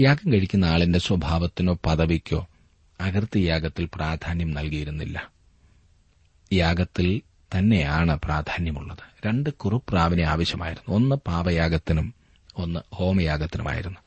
യാഗം 0.00 0.32
കഴിക്കുന്ന 0.32 0.64
ആളിന്റെ 0.64 0.98
സ്വഭാവത്തിനോ 0.98 1.78
പദവിക്കോ 1.86 2.48
അകർത്തിയാഗത്തിൽ 3.00 3.88
പ്രാധാന്യം 3.94 4.50
നൽകിയിരുന്നില്ല. 4.50 5.30
യാഗത്തിൽ 6.52 7.22
തന്നെയാണ് 7.58 8.18
പ്രാധാന്യമുള്ളത്. 8.24 9.26
രണ്ട് 9.26 9.50
കുറുപ്രാവിനെ 9.50 10.22
ആവശ്യമായിരുന്നു. 10.22 10.94
ഒന്ന് 10.94 11.16
പാപയാഗത്തിനും 11.16 12.14
ഒന്ന് 12.56 12.80
ഹോമയാഗത്തിനുമായിരുന്നു. 12.92 13.98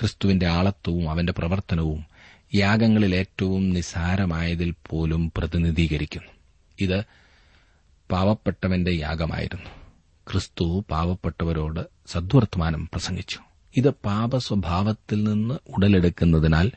ക്രിസ്തുവിന്റെ 0.00 0.46
ആളത്വവും 0.46 1.10
അവന്റെ 1.10 1.32
പ്രവർത്തനവും 1.32 2.06
യാഗങ്ങളിൽ 2.54 3.14
ഏറ്റവും 3.16 3.70
നിസാരമായതിൽ 3.70 4.74
പോലും 4.88 5.32
പ്രതിനിധീകരിക്കുന്നു. 5.36 6.37
ഇത് 6.80 7.04
പാവപ്പെട്ടവന്റെ 8.10 8.90
യാഗമായിരുന്നു. 8.90 9.70
ക്രിസ്തു 10.30 10.84
പാവപ്പെട്ടവരോട് 10.90 11.80
സദ്വർത്തമാനം 12.06 12.86
പ്രസംഗിച്ചു. 12.86 13.38
ഇത് 13.76 13.90
പാപസ്വഭാവത്തിൽ 13.90 15.24
നിന്ന് 15.24 15.54
ഉടലെടുക്കുന്നതിനാൽ 15.68 16.72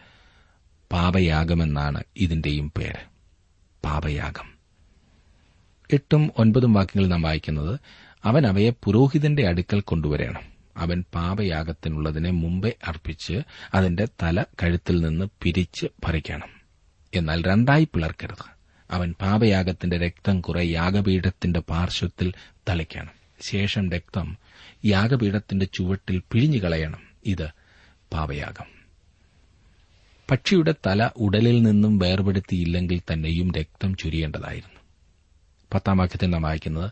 പാപയാഗമെന്നാണ് 0.91 2.03
ഇതിന്റെയും 2.17 2.71
പേര്. 2.77 3.07
പാപയാഗം. 3.83 4.51
എട്ടും 5.93 6.31
ഒൻപതും 6.37 6.73
വാക്യങ്ങൾ 6.73 7.07
നാം 7.07 7.21
വായിക്കുന്നത് 7.21 7.79
അവൻ 8.25 8.47
അവയെ 8.47 8.69
പുരോഹിതന്റെ 8.69 9.47
അടുക്കൽ 9.47 9.81
കൊണ്ടുവരണം. 9.81 10.41
അവൻ 10.77 11.03
പാപയാഗത്തിനുള്ളതിനെ 11.13 12.31
മുമ്പേ 12.31 12.73
അർപ്പിച്ച് 12.87 13.41
അതിന്റെ 13.73 14.07
തല 14.23 14.45
കഴുത്തിൽ 14.63 15.01
നിന്ന് 15.01 15.25
പിരിച്ച് 15.41 15.87
ഭരിക്കണം 16.03 16.49
എന്നാൽ 17.13 17.41
രണ്ടായി 17.41 17.83
പിളർക്കരുത്. 17.83 18.60
അവൻ 18.91 19.15
പാപയാഗത്തിന്റെ 19.21 19.97
രക്തം 19.97 20.41
കുറെ 20.41 20.65
യാഗപീഠത്തിന്റെ 20.65 21.59
പാർശ്വത്തിൽ 21.59 22.33
തളിക്കണം. 22.69 23.09
ശേഷം 23.41 23.91
രക്തം 23.91 24.37
യാഗപീഠത്തിന്റെ 24.85 25.65
ചുവട്ടിൽ 25.73 26.21
പിഴിഞ്ഞുകളയണം 26.31 27.01
ഇത് 27.25 27.47
പാപയാഗം. 28.13 28.81
പക്ഷിയുടെ 30.31 30.73
തല 30.87 31.09
ഉടലിൽ 31.17 31.61
നിന്നും 31.61 31.97
വേർപെടുത്തിയില്ലെങ്കിൽ 31.97 33.01
തന്നെയും 33.13 33.51
രക്തം 33.51 33.95
ചുരിയേണ്ടതായിരുന്നു. 33.95 34.79
പത്താം 35.73 35.97
വാക്യത്തിൽ 35.97 36.29
നാം 36.29 36.41
വായിക്കുന്നത് 36.41 36.91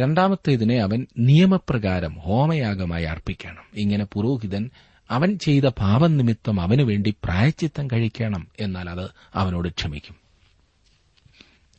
രണ്ടാമത്തേതിനെ 0.00 0.82
അവൻ 0.82 1.06
നിയമപ്രകാരം 1.18 2.14
ഹോമയാഗമായി 2.14 3.04
അർപ്പിക്കണം. 3.04 3.64
ഇങ്ങനെ 3.74 4.04
പുരോഹിതൻ 4.04 4.70
അവൻ 5.10 5.38
ചെയ്ത 5.38 5.64
പാപം 5.64 6.16
നിമിത്തം 6.16 6.60
അവനുവേണ്ടി 6.60 7.14
പ്രായച്ചിത്തം 7.24 7.86
കഴിക്കണം 7.86 8.48
എന്നാൽ 8.60 8.90
അത് 8.90 9.10
അവനോട് 9.34 9.68
ക്ഷമിക്കും. 9.68 10.21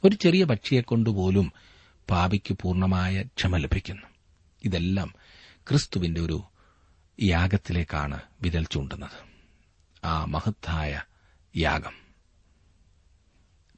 ഒരു 0.05 0.15
ചെറിയ 0.15 0.43
പക്ഷിയെക്കൊണ്ടുപോലും 0.43 1.51
പാപിക്ക് 2.09 2.53
പൂർണമായ 2.61 3.21
ക്ഷമ 3.21 3.57
ലഭിക്കുന്നു. 3.57 4.01
ഇതെല്ലാം 4.63 5.13
ക്രിസ്തുവിന്റെ 5.69 6.21
ഒരു 6.21 6.43
യാഗത്തിലേക്കാണ് 7.21 8.21
വിരൽ 8.41 8.65
ചൂണ്ടുന്നത്. 8.71 9.33
ആ 10.05 10.25
മഹത്തായ 10.25 11.01
യാഗം. 11.57 11.93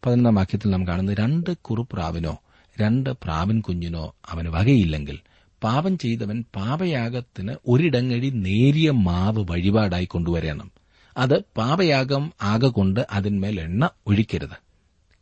പതിനൊന്നാം 0.05 0.36
വാക്യത്തിൽ 0.36 0.70
നാം 0.70 0.88
കാണുന്നത് 0.88 1.17
രണ്ട് 1.17 1.58
കുറുപ്രാവിനോ 1.58 2.41
രണ്ട് 2.82 3.10
പ്രാവിൻ 3.10 3.62
കുഞ്ഞിനോ 3.62 4.15
അവന് 4.25 4.48
വകയില്ലെങ്കിൽ 4.48 5.20
പാപം 5.63 5.98
ചെയ്തവൻ 5.98 6.44
പാപയാഗത്തിന് 6.55 7.55
ഒരിടങ്ങഴി 7.67 8.29
നേരിയ 8.29 8.91
മാവ് 8.91 9.46
വഴിപാടായി 9.51 10.05
കൊണ്ടുവരണം. 10.05 10.72
അത് 11.17 11.39
പാപയാഗം 11.58 12.34
ആകെ 12.41 12.67
കൊണ്ട് 12.67 13.08
അതിന്മേൽ 13.12 13.62
എണ്ണ 13.62 13.89
ഒഴിക്കരുത്. 14.08 14.64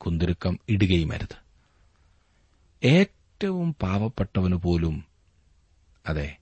കുന്തിരുക്കം 0.06 0.60
ഇടുകയുമരുത് 0.70 1.44
ഏറ്റവും 2.84 3.76
പാവപ്പെട്ടവന് 3.82 4.54
പോലും 4.54 5.06
അതെ 6.06 6.38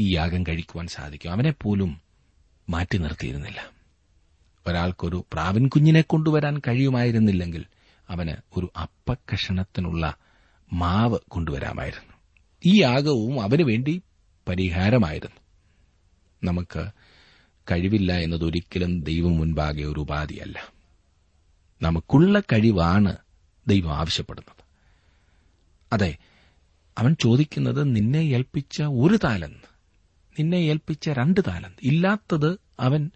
ഈ 0.00 0.14
യാഗം 0.14 0.42
കഴിക്കുവാൻ 0.42 0.86
സാധിക്കും. 0.86 1.54
പോലും 1.62 2.00
മാറ്റി 2.68 2.98
നിർത്തിയിരുന്നില്ല. 2.98 3.70
ഒരാൾക്കൊരു 4.66 5.24
പ്രാവിൻ 5.32 5.68
കുഞ്ഞിനെ 5.68 6.00
കൊണ്ടുവരാൻ 6.00 6.58
കഴിയുമായിരുന്നില്ലെങ്കിൽ 6.58 7.64
അവന് 8.10 8.58
ഒരു 8.58 8.72
അപ്പക്കഷണത്തിനുള്ള 8.76 10.14
മാവ് 10.72 11.18
കൊണ്ടുവരാമായിരുന്നു. 11.28 12.14
ഈ 12.66 12.82
യാഗവും 12.82 13.42
അവന് 13.42 13.62
വേണ്ടി 13.62 14.02
പരിഹാരമായിരുന്നു. 14.48 15.40
നമുക്ക് 16.44 16.90
കഴിവില്ല 17.70 18.12
എന്നതൊരിക്കലും 18.12 19.00
ദൈവം 19.00 19.38
മുൻപാകെ 19.38 19.82
ഒരു 19.82 20.00
ഉപാധിയല്ല. 20.00 20.79
നമുക്കുള്ള 21.82 22.40
കഴിവാണ് 22.40 23.16
ദൈവം 23.66 23.96
ആവശ്യപ്പെടുന്നത്. 23.96 24.64
അതെ 25.92 26.16
അവൻ 26.98 27.16
ചോദിക്കുന്നത് 27.20 27.96
നിന്നെ 27.96 28.18
ഏൽപ്പിച്ച 28.18 28.82
ഒരു 28.82 29.18
താലന്ത് 29.24 29.70
നിന്നെ 30.38 30.56
ഏൽപ്പിച്ച 30.56 31.08
രണ്ട് 31.08 31.40
താലന്ത് 31.48 31.76
ഇല്ലാത്തത് 31.82 32.60
അവൻ 32.80 33.10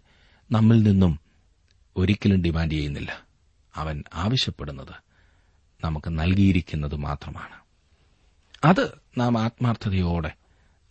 നമ്മിൽ 0.51 0.83
നിന്നും 0.83 1.19
ഒരിക്കലും 1.97 2.41
ഡിമാൻഡ് 2.41 2.71
ചെയ്യുന്നില്ല. 2.71 3.25
അവൻ 3.75 4.03
ആവശ്യപ്പെടുന്നത് 4.13 4.95
നമുക്ക് 5.83 6.09
നൽകിയിരിക്കുന്നത് 6.09 6.95
മാത്രമാണ്. 6.95 7.65
അത് 8.65 8.91
നാം 9.17 9.37
ആത്മാർത്ഥതയോടെ 9.37 10.31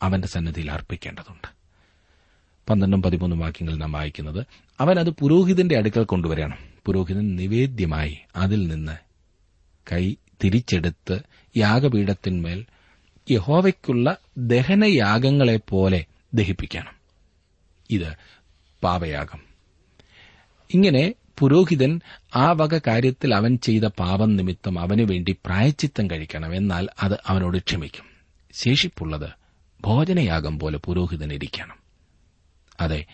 അവന്റെ 0.03 0.29
സന്നിധിയിൽ 0.29 0.71
അർപ്പിക്കേണ്ടതുണ്ട്. 0.71 1.49
പന്ത്രണ്ടും 2.71 3.03
പതിമൂന്നും 3.03 3.39
വാക്യങ്ങളിൽ 3.39 3.79
നാം 3.79 3.93
വായിക്കുന്നത് 3.93 4.47
അവൻ 4.81 4.99
അത് 4.99 5.11
പുരോഹിതന്റെ 5.11 5.77
അടുക്കൽ 5.77 6.05
കൊണ്ടുവരണം 6.05 6.74
പുരോഹിതൻ 6.85 7.37
നിവേദ്യമായി 7.37 8.19
അതിൽ 8.37 8.67
നിന്ന് 8.67 8.97
കൈ 9.93 10.15
തിരിച്ചെടുത്ത് 10.45 11.21
യാഗപീഠത്തിന്മേൽ 11.57 12.67
യഹോവയ്ക്കുള്ള 13.31 14.17
ദഹനയാഗങ്ങളെപ്പോലെ 14.39 16.05
ദഹിപ്പിക്കണം. 16.35 16.93
ഇത് 17.91 18.17
പാപയാഗം. 18.83 19.41
ഇങ്ങനെ 20.75 21.15
പുരോഹിതൻ 21.39 22.01
ആ 22.37 22.53
വക 22.53 22.79
കാര്യത്തിൽ 22.79 23.35
അവൻ 23.35 23.59
ചെയ്ത 23.59 23.83
പാപം 23.83 24.37
നിമിത്തം 24.37 24.79
അവനുവേണ്ടി 24.79 25.33
പ്രായച്ചിത്തം 25.33 26.11
കഴിക്കണം. 26.11 26.57
എന്നാൽ 26.57 26.89
അത് 27.03 27.13
അവനോട് 27.27 27.59
ക്ഷമിക്കും. 27.59 28.05
ശേഷിപ്പുള്ളത് 28.53 29.31
ഭോജനയാഗം 29.81 30.59
പോലെ 30.59 30.79
പുരോഹിതൻ 30.79 31.33
ഇരിക്കണം. 31.33 31.77
അതെ 32.81 33.05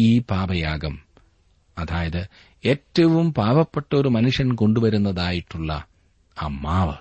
ഈ 0.00 0.18
പാപയാഗം 0.18 1.04
അതായത് 1.78 2.28
ഏറ്റവും 2.66 3.34
പാവപ്പെട്ട 3.34 3.96
ഒരു 3.96 4.08
മനുഷ്യൻ 4.08 4.54
കൊണ്ടുവരുന്നതായിട്ടുള്ള 4.54 5.84
ആ 6.42 6.46
മാവ് 6.46 6.96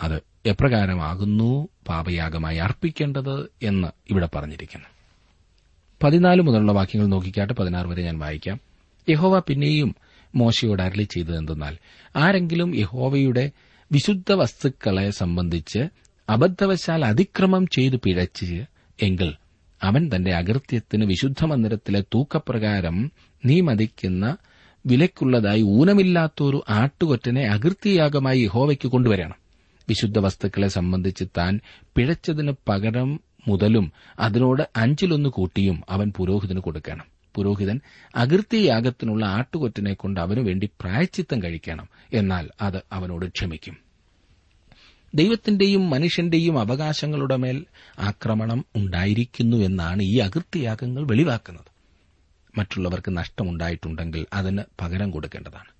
അത് 0.00 0.22
എപ്രകാരമാകുന്നു 0.46 1.68
പാപയാഗമായി 1.88 2.56
അർപ്പിക്കേണ്ടത് 2.56 3.50
എന്ന് 3.62 3.88
ഇവിടെ 4.10 4.28
പറഞ്ഞിരിക്കുന്നു. 4.34 4.86
പതിനാല് 6.02 6.42
മുതലുള്ള 6.42 6.72
വാക്യങ്ങൾ 6.72 7.06
നോക്കിക്കാട്ട് 7.06 7.52
പതിനാറ് 7.52 7.86
വരെ 7.86 8.02
ഞാൻ 8.02 8.18
വായിക്കാം. 8.18 8.60
യഹോവ 9.08 9.38
പിന്നെയും 9.38 9.94
മോശയോട് 10.34 10.82
അരളി 10.82 11.02
ചെയ്തതെന്തെന്നാൽ 11.02 11.76
ആരെങ്കിലും 12.16 12.76
യഹോവയുടെ 12.76 13.50
വിശുദ്ധ 13.92 14.32
വസ്തുക്കളെ 14.32 15.10
സംബന്ധിച്ച് 15.10 15.78
അബദ്ധവശാൽ 16.28 17.04
അതിക്രമം 17.04 17.66
ചെയ്തു 17.66 17.96
പിഴച്ച് 17.96 18.64
എങ്കിൽ 19.02 19.34
അവൻ 19.82 20.10
തന്റെ 20.16 20.34
അകൃത്യത്തിന് 20.34 21.04
വിശുദ്ധ 21.04 21.44
മന്ദിരത്തിലെ 21.44 22.00
തൂക്കപ്രകാരം 22.00 23.10
നീ 23.44 23.60
മതിക്കുന്ന 23.60 24.36
വിലക്കുള്ളതായി 24.86 25.62
ഊനമില്ലാത്തൊരു 25.62 26.64
ആട്ടുകൊറ്റനെ 26.68 27.42
അകൃത്യയാഗമായി 27.42 28.44
ഹോവയ്ക്ക് 28.44 28.88
കൊണ്ടുവരണം. 28.88 29.34
വിശുദ്ധ 29.88 30.18
വസ്തുക്കളെ 30.18 30.68
സംബന്ധിച്ച് 30.68 31.24
താൻ 31.38 31.60
പിഴച്ചതിന് 31.96 32.52
പകരം 32.68 33.20
മുതലും 33.48 33.92
അതിനോട് 34.20 34.62
അഞ്ചിലൊന്ന് 34.76 35.28
കൂട്ടിയും 35.28 35.82
അവൻ 35.90 36.12
പുരോഹിതന് 36.16 36.60
കൊടുക്കണം. 36.60 37.04
പുരോഹിതൻ 37.34 37.80
അകൃത്യയാഗത്തിനുള്ള 38.16 39.26
ആട്ടുകൊറ്റനെ 39.26 39.94
കൊണ്ട് 39.94 40.20
അവനു 40.20 40.40
വേണ്ടി 40.40 40.68
പ്രായച്ചിത്തം 40.80 41.42
കഴിക്കണം. 41.42 41.88
എന്നാൽ 42.12 42.48
അത് 42.60 42.82
അവനോട് 42.92 43.26
ക്ഷമിക്കും. 43.26 43.76
ദൈവത്തിന്റെയും 45.14 45.90
മനുഷ്യന്റെയും 45.90 46.58
അവകാശങ്ങളുടെ 46.58 47.36
മേൽ 47.36 47.64
ആക്രമണം 47.98 48.64
ഉണ്ടായിരിക്കുന്നു 48.76 49.56
എന്നാണ് 49.56 50.02
ഈ 50.02 50.18
അകൃത്യയാഗങ്ങൾ 50.18 51.06
വെളിവാക്കുന്നത്. 51.06 51.75
മറ്റുള്ളവർക്ക് 52.56 53.16
നഷ്ടമുണ്ടായിട്ടുണ്ടെങ്കിൽ 53.16 54.26
അതിന് 54.32 54.62
പകരം 54.80 55.10
കൊടുക്കേണ്ടതാണ്. 55.10 55.76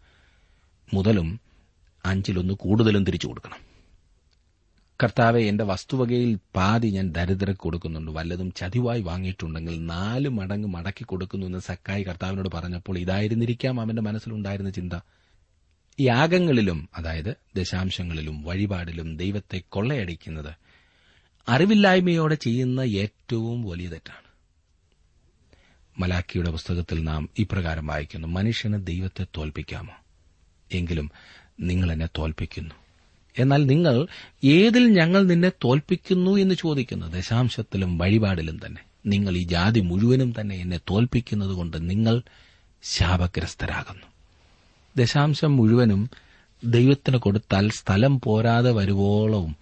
മുതലും 0.95 1.41
അഞ്ചിലൊന്ന് 2.05 2.55
കൂടുതലും 2.55 3.05
തിരിച്ചു 3.05 3.27
കൊടുക്കണം. 3.27 3.77
കർത്താവെ 5.03 5.43
എന്റെ 5.43 5.65
വസ്തുവകയിൽ 5.65 6.39
പാതി 6.57 6.89
ഞാൻ 6.89 7.11
ദരിദ്രർക്ക് 7.11 7.61
കൊടുക്കുന്നുണ്ട്. 7.61 8.11
വല്ലതും 8.11 8.53
ചതിവായി 8.53 9.01
വാങ്ങിയിട്ടുണ്ടെങ്കിൽ 9.03 9.87
നാല് 9.87 10.29
മടങ്ങ് 10.29 10.69
മടക്കി 10.69 11.05
കൊടുക്കുന്നു 11.05 11.47
എന്ന് 11.47 11.59
സക്കായി 11.59 12.03
കർത്താവിനോട് 12.03 12.49
പറഞ്ഞപ്പോൾ 12.55 12.99
ഇതായിരുന്നിരിക്കാം 12.99 13.81
അവന്റെ 13.81 14.03
മനസ്സിലുണ്ടായിരുന്ന 14.03 14.71
ചിന്ത. 14.71 14.93
യാഗങ്ങളിലും 16.01 16.89
അതായത് 16.95 17.37
ദശാംശങ്ങളിലും 17.57 18.43
വഴിപാടിലും 18.43 19.17
ദൈവത്തെ 19.17 19.63
കൊള്ളയടിക്കുന്നത് 19.69 20.55
അറിവില്ലായ്മയോടെ 21.49 22.35
ചെയ്യുന്ന 22.35 22.81
ഏറ്റവും 22.81 23.63
വലിയ 23.63 23.89
തെറ്റാണ്. 23.89 24.26
മലാക്കിയുടെ 25.99 26.51
പുസ്തകത്തിൽ 26.51 27.05
നാം 27.05 27.29
ഇപ്രകാരം 27.39 27.87
വായിക്കുന്നു. 27.87 28.29
മനുഷ്യന് 28.29 28.87
ദൈവത്തെ 28.87 29.27
തോൽപ്പിക്കാമോ? 29.37 29.93
എങ്കിലും 30.73 31.11
നിങ്ങൾ 31.61 31.93
എന്നെ 31.93 32.09
തോൽപ്പിക്കുന്നു. 32.19 32.75
എന്നാൽ 33.39 33.67
നിങ്ങൾ 33.67 34.07
ഏതിൽ 34.45 34.87
ഞങ്ങൾ 34.87 35.23
നിന്നെ 35.23 35.53
തോൽപ്പിക്കുന്നു 35.65 36.37
എന്ന് 36.37 36.55
ചോദിക്കുന്നു? 36.55 37.07
ദശാംശത്തിലും 37.07 37.99
വഴിപാടിലും 37.99 38.61
തന്നെ. 38.67 38.83
നിങ്ങൾ 39.07 39.37
ഈ 39.37 39.43
ജാതി 39.43 39.81
മുഴുവനും 39.81 40.35
തന്നെ 40.41 40.57
എന്നെ 40.57 40.81
തോൽപ്പിക്കുന്നതുകൊണ്ട് 40.91 41.91
നിങ്ങൾ 41.91 42.23
ശാപഗ്രസ്തരാകുന്നു. 42.83 44.07
ദശാംശം 44.97 45.57
മുഴുവനും 45.57 46.11
ദൈവത്തിന് 46.65 47.17
കൊടുത്താൽ 47.17 47.71
സ്ഥലം 47.71 48.21
പോരാതെ 48.21 48.71
വരുവോളവും 48.71 49.57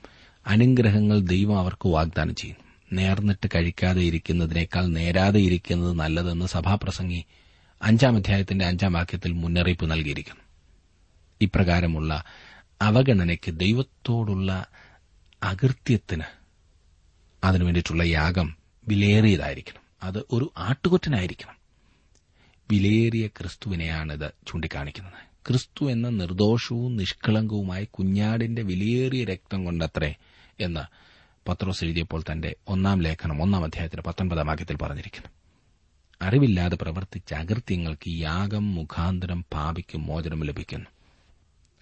അനുഗ്രഹങ്ങൾ 0.46 1.20
ദൈവം 1.20 1.58
അവർക്ക് 1.58 1.88
വാഗ്ദാനം 1.88 2.34
ചെയ്യും 2.34 2.63
നേർന്നിട്ട് 2.94 3.48
കഴിക്കാതെ 3.54 4.00
ഇരിക്കുന്നതിനേക്കാൾ 4.00 4.86
നേരാതെ 4.86 5.40
ഇരിക്കുന്നത് 5.40 5.92
നല്ലതെന്ന് 5.92 6.46
സഭാപ്രസംഗി 6.46 7.24
അഞ്ചാം 7.82 8.16
അധ്യായത്തിന്റെ 8.16 8.64
അഞ്ചാം 8.64 8.92
വാക്യത്തിൽ 8.92 9.32
മുന്നറിയിപ്പ് 9.32 9.90
നൽകിയിരിക്കുന്നു. 9.90 10.40
ഇപ്രകാരമുള്ള 11.40 12.24
അവഗണനയ്ക്ക് 12.82 13.58
ദൈവത്തോടുള്ള 13.58 14.66
അകൃത്യത്തിന് 15.42 16.22
അതിനുവേണ്ടിയിട്ടുള്ള 17.44 18.02
യാഗം 18.02 18.56
വിലയേറിയതായിരിക്കണം. 18.88 19.80
അത് 20.02 20.18
ഒരു 20.18 20.52
ആട്ടുകൊറ്റനായിരിക്കണം. 20.56 21.56
വിലയേറിയ 22.70 23.26
ക്രിസ്തുവിനെയാണിത് 23.26 24.32
ചൂണ്ടിക്കാണിക്കുന്നത്. 24.46 25.12
ക്രിസ്തു 25.48 25.90
എന്ന 25.90 26.08
നിർദോഷവും 26.08 26.96
നിഷ്കളങ്കവുമായ 26.96 27.84
കുഞ്ഞാടിന്റെ 27.84 28.62
വിലയേറിയ 28.62 29.24
രക്തം 29.24 29.64
കൊണ്ടത്രേ 29.64 30.14
എന്ന് 30.60 30.80
പത്രോസ് 31.48 31.84
എഴുതിയപ്പോൾ 31.84 32.24
തന്റെ 32.32 32.56
ഒന്നാം 32.68 33.02
ലേഖനം 33.02 33.42
ഒന്നാം 33.42 33.64
അധ്യായത്തിന്റെ 33.64 34.10
പത്തൊൻപതാം 34.10 34.46
വാക്യത്തിൽ 34.46 34.76
പറഞ്ഞിരിക്കുന്നു. 34.76 35.30
അറിവില്ലാതെ 36.22 36.76
പ്രവർത്തിച്ച 36.76 37.34
അകൃത്യങ്ങൾക്ക് 37.34 38.10
യാഗം 38.10 38.74
മുഖാന്തരം 38.74 39.44
പാപിക്കും 39.52 40.06
മോചനം 40.06 40.44
ലഭിക്കുന്നു. 40.44 40.86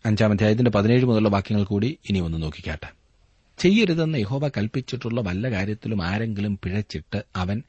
അഞ്ചാം 0.07 0.31
അധ്യായത്തിന്റെ 0.31 0.71
പതിനേഴ് 0.71 1.05
മുതലുള്ള 1.05 1.29
വാക്യങ്ങൾ 1.29 1.65
കൂടി 1.65 1.99
ഇനി 2.09 2.19
ഒന്ന് 2.19 2.43
നോക്കിക്കാട്ടെ. 2.43 2.93
ചെയ്യരുതെന്ന് 3.59 4.19
യഹോവ 4.19 4.49
കൽപ്പിച്ചിട്ടുള്ള 4.49 5.21
വല്ല 5.21 5.51
കാര്യത്തിലും 5.51 6.05
ആരെങ്കിലും 6.05 6.59
പിഴച്ചിട്ട് 6.63 7.23
അവൻ 7.37 7.63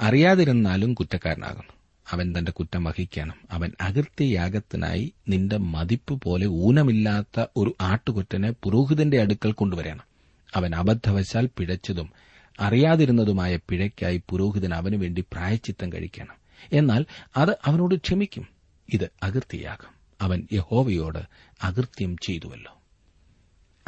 അറിയാതിരുന്നാലും 0.00 0.94
കുറ്റക്കാരനാകുന്നു. 0.94 1.72
അവൻ 2.10 2.34
തന്റെ 2.38 2.52
കുറ്റം 2.52 2.84
വഹിക്കണം. 2.84 3.34
അവൻ 3.50 3.72
അകൃത്യയാഗത്തിനായി 3.80 5.12
നിന്റെ 5.28 5.56
മതിപ്പ് 5.56 6.14
പോലെ 6.14 6.46
ഊനമില്ലാത്ത 6.46 7.46
ഒരു 7.56 7.76
ആട്ടുകുറ്റനെ 7.80 8.50
പുരോഹിതന്റെ 8.50 9.20
അടുക്കൽ 9.20 9.52
കൊണ്ടുവരണം. 9.52 10.13
അവൻ 10.54 10.74
അബദ്ധവശാൽ 10.74 11.48
പിഴച്ചതും 11.56 12.12
അറിയാതിരുന്നതുമായ 12.60 13.58
പിഴയ്ക്കായി 13.68 14.22
പുരോഹിതൻ 14.28 14.74
അവനു 14.74 14.96
വേണ്ടി 14.96 15.24
പ്രായച്ചിത്തം 15.32 15.92
കഴിക്കണം. 15.92 16.34
എന്നാൽ 16.72 17.06
അത് 17.36 17.50
അവനോട് 17.50 17.94
ക്ഷമിക്കും. 17.94 18.48
ഇത് 18.92 19.10
അകൃത്യയാകും. 19.22 19.94
അവൻ 20.20 20.46
യഹോവയോട് 20.52 21.18
അകൃത്യം 21.62 22.16
ചെയ്തുവല്ലോ. 22.16 22.82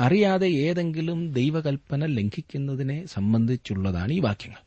അറിയാതെ 0.00 0.46
ഏതെങ്കിലും 0.46 1.32
ദൈവകൽപ്പന 1.32 2.06
ലംഘിക്കുന്നതിനെ 2.06 3.06
സംബന്ധിച്ചുള്ളതാണ് 3.06 4.12
ഈ 4.12 4.20
വാക്യങ്ങൾ. 4.20 4.66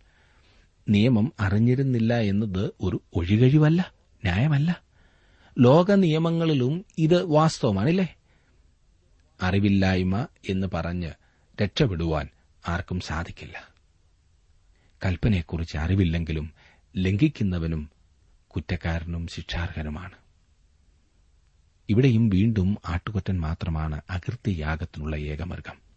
നിയമം 0.89 1.33
അറിഞ്ഞിരുന്നില്ല 1.39 2.19
എന്നത് 2.19 2.71
ഒരു 2.81 3.01
ഒഴികഴിവല്ല 3.13 3.93
ന്യായമല്ല. 4.23 4.81
ലോക 5.59 5.91
നിയമങ്ങളിലും 5.91 6.85
ഇത് 6.97 7.23
വാസ്തവമാണില്ലേ? 7.23 8.15
അറിവില്ലായ്മ 9.43 10.27
എന്ന് 10.49 10.67
പറഞ്ഞ് 10.73 11.11
രക്ഷപ്പെടുവാൻ 11.63 12.27
ആർക്കും 12.67 12.99
സാധിക്കില്ല. 12.99 13.73
കൽപ്പനയെക്കുറിച്ച് 15.05 15.77
അറിവില്ലെങ്കിലും 15.77 16.51
ലംഘിക്കുന്നവനും 16.97 17.89
കുറ്റക്കാരനും 18.47 19.27
ശിക്ഷാർഹനുമാണ്. 19.27 20.11
ഇവിടെയും 21.89 22.29
വീണ്ടും 22.29 22.77
ആട്ടുകൊറ്റൻ 22.85 23.39
മാത്രമാണ് 23.39 24.01
അകൃത്യയാഗത്തിനുള്ള 24.09 25.15
ഏകമൃഗം 25.15 25.89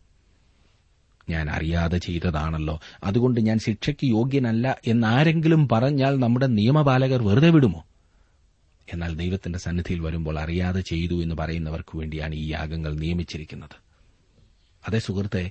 ഞാൻ 1.31 1.51
അറിയാതെ 1.51 1.98
ചെയ്തതാണല്ലോ. 1.98 2.81
അതുകൊണ്ട് 3.05 3.40
ഞാൻ 3.40 3.59
ശിക്ഷയ്ക്ക് 3.59 4.07
യോഗ്യനല്ല 4.07 4.81
എന്നാരെങ്കിലും 4.87 5.68
പറഞ്ഞാൽ 5.68 6.18
നമ്മുടെ 6.18 6.46
നിയമപാലകർ 6.46 7.22
വെറുതെ 7.22 7.51
വിടുമോ? 7.51 7.85
എന്നാൽ 8.92 9.16
ദൈവത്തിന്റെ 9.16 9.59
സന്നിധിയിൽ 9.59 10.01
വരുമ്പോൾ 10.01 10.38
അറിയാതെ 10.38 10.81
ചെയ്തു 10.81 11.22
എന്ന് 11.22 11.35
പറയുന്നവർക്ക് 11.35 11.96
വേണ്ടിയാണ് 11.96 12.35
ഈ 12.35 12.51
യാഗങ്ങൾ 12.51 12.94
നിയമിച്ചിരിക്കുന്നത്. 12.94 13.91
അതേ 14.88 14.99
സുഹൃത്തെ 14.99 15.51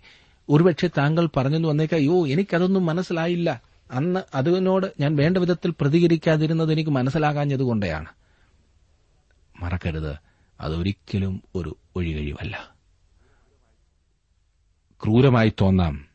ഒരുപക്ഷെ 0.50 0.90
താങ്കൾ 0.98 1.30
പറഞ്ഞെന്ന് 1.38 1.68
വന്നേക്കാം 1.68 1.98
അയ്യോ 1.98 2.28
എനിക്കതൊന്നും 2.28 2.86
മനസ്സിലായില്ല. 2.86 3.62
അന്ന് 3.92 4.20
അതിനോട് 4.36 4.94
ഞാൻ 5.00 5.16
വേണ്ട 5.16 5.38
വിധത്തിൽ 5.38 5.74
പ്രതികരിക്കാതിരുന്നത് 5.82 6.72
എനിക്ക് 6.72 6.90
മനസ്സിലാകാഞ്ഞതുകൊണ്ടാണ് 6.90 8.06
മറക്കരുത് 9.60 10.16
അതൊരിക്കലും 10.62 11.44
ഒരു 11.56 11.78
ഒഴികഴിവല്ല. 11.96 12.76
ക്രൂരമായി 15.04 15.54
തോന്നാം 15.62 16.06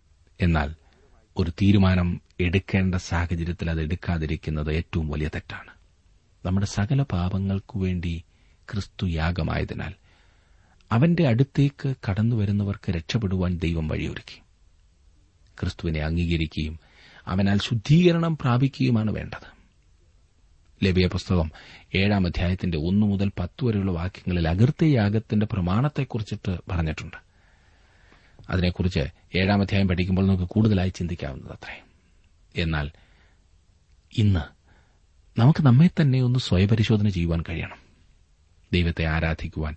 എന്നാൽ 0.40 0.74
ഒരു 1.36 1.50
തീരുമാനം 1.50 2.20
എടുക്കേണ്ട 2.40 2.94
സാഹചര്യത്തിൽ 2.94 3.70
അത് 3.70 3.80
എടുക്കാതിരിക്കുന്നത് 3.80 4.72
ഏറ്റവും 4.72 5.08
വലിയ 5.08 5.28
തെറ്റാണ്. 5.34 5.70
നമ്മുടെ 6.46 6.66
സകല 6.66 7.02
പാപങ്ങൾക്കു 7.02 7.78
വേണ്ടി 7.78 8.22
ക്രിസ്തു 8.72 9.06
യാഗമായതിനാൽ 9.06 9.94
അവന്റെ 10.92 11.28
അടുത്തേക്ക് 11.28 11.94
കടന്നു 12.10 12.36
വരുന്നവർക്ക് 12.36 12.92
രക്ഷപ്പെടുവാൻ 12.92 13.58
ദൈവം 13.58 13.88
വഴിയൊരുക്കി. 13.88 14.40
ക്രിസ്തുവിനെ 15.60 16.00
അംഗീകരിക്കുകയും 16.00 16.80
അവനാൽ 17.26 17.58
ശുദ്ധീകരണം 17.58 18.36
പ്രാപിക്കുകയുമാണ് 18.36 19.10
വേണ്ടത്. 19.10 19.56
ലബിയ 20.84 21.06
പുസ്തകം 21.06 21.50
ഏഴാം 21.94 22.26
അധ്യായത്തിന്റെ 22.26 22.78
ഒന്നു 22.78 23.06
മുതൽ 23.06 23.30
പത്ത് 23.38 23.64
വരെയുള്ള 23.64 23.92
വാക്യങ്ങളിൽ 23.92 24.48
അകൃത്യയാഗത്തിന്റെ 24.48 25.46
പ്രമാണത്തെക്കുറിച്ചിട്ട് 25.46 26.58
പറഞ്ഞിട്ടുണ്ട്. 26.70 27.16
അതിനെക്കുറിച്ച് 28.50 29.00
ഏഴാം 29.38 29.60
അധ്യായം 29.60 29.88
പഠിക്കുമ്പോൾ 29.88 30.26
നമുക്ക് 30.26 30.44
കൂടുതലായി 30.44 30.88
ചിന്തിക്കാവുന്നത് 30.88 31.52
അത്രേ 31.52 31.82
എന്നാൽ 32.56 32.90
ഇന്ന് 34.18 34.40
നമുക്ക് 35.40 35.62
നമ്മെ 35.62 35.90
തന്നെ 36.00 36.22
ഒന്ന് 36.22 36.38
സ്വയപരിശോധന 36.38 37.08
ചെയ്യുവാൻ 37.08 37.44
കഴിയണം. 37.48 37.78
ദൈവത്തെ 38.72 39.04
ആരാധിക്കുവാൻ 39.04 39.76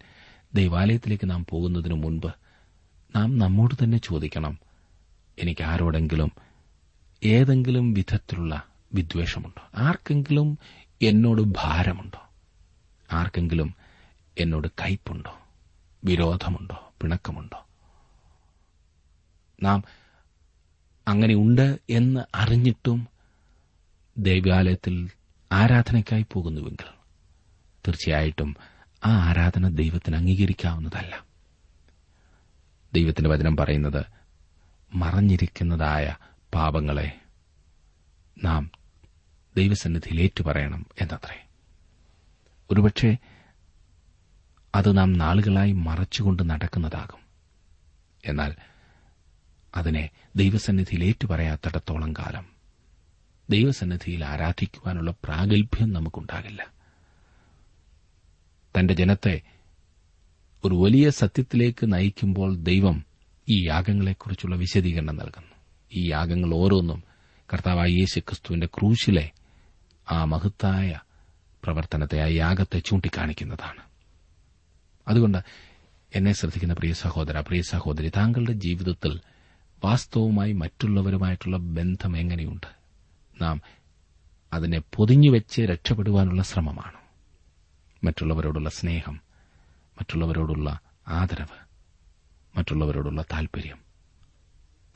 ദൈവാലയത്തിലേക്ക് 0.53 1.29
നാം 1.29 1.45
പോകുന്നതിനു 1.49 1.93
മുൻപ് 1.93 2.27
നാം 3.15 3.37
നമ്മോട് 3.37 3.83
തന്നെ 3.83 3.97
ചോദിക്കണം 3.97 4.59
എനിക്ക് 5.39 5.63
ആരോടെങ്കിലും 5.63 6.31
ഏതെങ്കിലും 7.25 7.93
വിധത്തിലുള്ള 7.93 8.63
വിദ്വേഷമുണ്ടോ? 8.93 9.69
ആർക്കെങ്കിലും 9.75 10.57
എന്നോട് 11.01 11.41
ഭാരമുണ്ടോ? 11.41 12.29
ആർക്കെങ്കിലും 13.11 13.75
എന്നോട് 14.39 14.67
കയ്പുണ്ടോ? 14.67 15.39
വിരോധമുണ്ടോ? 16.05 16.93
പിണക്കമുണ്ടോ? 17.01 17.67
നാം 19.63 19.83
അങ്ങനെയുണ്ട് 21.07 21.79
എന്ന് 21.89 22.21
അറിഞ്ഞിട്ടും 22.35 23.07
ദൈവാലയത്തിൽ 24.17 25.09
ആരാധനയ്ക്കായി 25.51 26.25
പോകുന്നുവെങ്കിൽ 26.31 26.91
തീർച്ചയായിട്ടും 27.87 28.55
ആ 29.05 29.11
ആരാധന 29.11 29.67
ദൈവത്തിന് 29.67 30.15
അംഗീകരിക്കാവുന്നതല്ല. 30.15 31.25
ദൈവത്തിന്റെ 32.93 33.29
വചനം 33.29 33.57
പറയുന്നത് 33.57 34.05
മറഞ്ഞിരിക്കുന്നതായ 34.95 36.15
പാപങ്ങളെ 36.53 37.21
നാം 38.43 38.71
ദൈവസന്നിധിയിൽ 39.57 40.21
ഏറ്റുപറയണം 40.21 40.85
എന്നത്രേ. 41.01 41.47
ഒരുപക്ഷെ 42.71 43.17
അത് 44.75 44.97
നാം 44.97 45.13
നാളുകളായി 45.13 45.71
മറച്ചുകൊണ്ട് 45.71 46.49
നടക്കുന്നതാകും. 46.49 47.19
എന്നാൽ 48.25 48.55
അതിനെ 49.75 50.09
ദൈവസന്നിധിയിൽ 50.35 51.03
ഏറ്റുപറയാത്തിടത്തോളം 51.03 52.13
കാലം 52.13 52.45
ദൈവസന്നിധിയിൽ 53.49 54.25
ആരാധിക്കുവാനുള്ള 54.25 55.11
പ്രാഗൽഭ്യം 55.11 55.93
നമുക്കുണ്ടാകില്ല. 55.93 56.78
തന്റെ 58.79 58.93
ജനത്തെ 58.93 59.41
ഒരു 60.65 60.75
വലിയ 60.75 61.09
സത്യത്തിലേക്ക് 61.09 61.93
നയിക്കുമ്പോൾ 61.93 62.55
ദൈവം 62.55 63.05
ഈ 63.49 63.67
യാഗങ്ങളെക്കുറിച്ചുള്ള 63.67 64.55
വിശദീകരണം 64.55 65.15
നൽകുന്നു. 65.15 65.55
ഈ 65.93 66.09
യാഗങ്ങൾ 66.09 66.53
ഓരോന്നും 66.53 67.03
കർത്താവായ 67.53 67.89
യേശു 67.89 68.19
ക്രിസ്തുവിന്റെ 68.19 68.67
ക്രൂശിലെ 68.67 69.31
ആ 70.11 70.25
മഹത്തായ 70.25 70.99
പ്രവർത്തനത്തെ 71.63 72.21
ആ 72.21 72.25
യാഗത്തെ 72.25 72.79
ചൂണ്ടിക്കാണിക്കുന്നതാണ്. 72.79 73.83
അതുകൊണ്ട് 75.07 75.37
എന്നെ 76.15 76.33
ശ്രദ്ധിക്കുന്ന 76.33 76.73
പ്രിയ 76.73 76.93
സഹോദര 76.93 77.39
പ്രിയ 77.39 77.61
സഹോദരി 77.61 78.09
താങ്കളുടെ 78.09 78.51
ജീവിതത്തിൽ 78.51 79.19
വാസ്തവമായി 79.83 80.53
മറ്റുള്ളവരുമായിട്ടുള്ള 80.53 81.57
ബന്ധം 81.57 82.17
എങ്ങനെയുണ്ട്? 82.17 82.67
നാം 83.41 83.61
അതിനെ 84.53 84.81
പൊതിഞ്ഞുവെച്ച് 84.95 85.61
രക്ഷപ്പെടുവാനുള്ള 85.61 86.43
ശ്രമമാണ്? 86.43 86.98
മറ്റുള്ളവരോടുള്ള 88.03 88.69
സ്നേഹം 88.69 89.21
മറ്റുള്ളവരോടുള്ള 89.77 90.79
ആദരവ് 91.07 91.69
മറ്റുള്ളവരോടുള്ള 92.57 93.21
താൽപര്യം. 93.21 93.77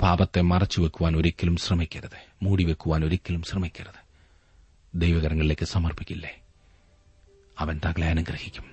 പാപത്തെ 0.01 0.41
മറച്ചു 0.41 0.81
വെക്കുവാൻ 0.81 1.15
ഒരിക്കലും 1.15 1.55
ശ്രമിക്കരുത്. 1.55 2.43
മൂടിവെക്കുവാൻ 2.43 3.05
ഒരിക്കലും 3.05 3.43
ശ്രമിക്കരുത്. 3.43 4.03
ദൈവകരങ്ങളിലേക്ക് 4.95 5.65
സമർപ്പിക്കില്ലേ? 5.65 6.41
അവൻ 7.59 7.81
തകളെ 7.85 8.07
അനുഗ്രഹിക്കും. 8.07 8.72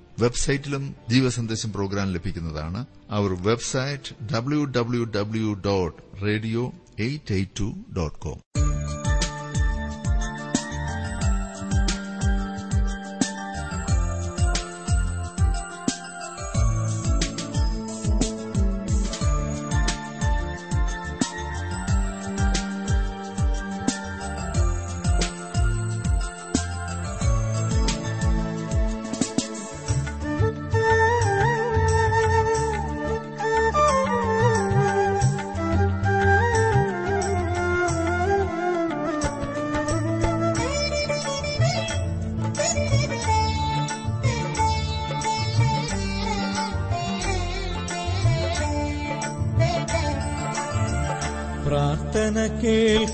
വെബ്സൈറ്റിലും 0.21 0.83
ജീവസന്ദേശം 1.09 1.73
പ്രോഗ്രാം 1.73 2.13
ലഭിക്കുന്നതാണ്. 2.13 2.81
അവർ 3.09 3.33
website 3.41 4.13
W 4.33 4.65
W 4.77 5.03
W 5.17 5.53
dot 5.65 5.97
radio 6.23 6.63
eight 6.99 7.33
eight 7.33 7.59
two 7.59 7.67
dot 7.97 8.19
com 8.19 8.39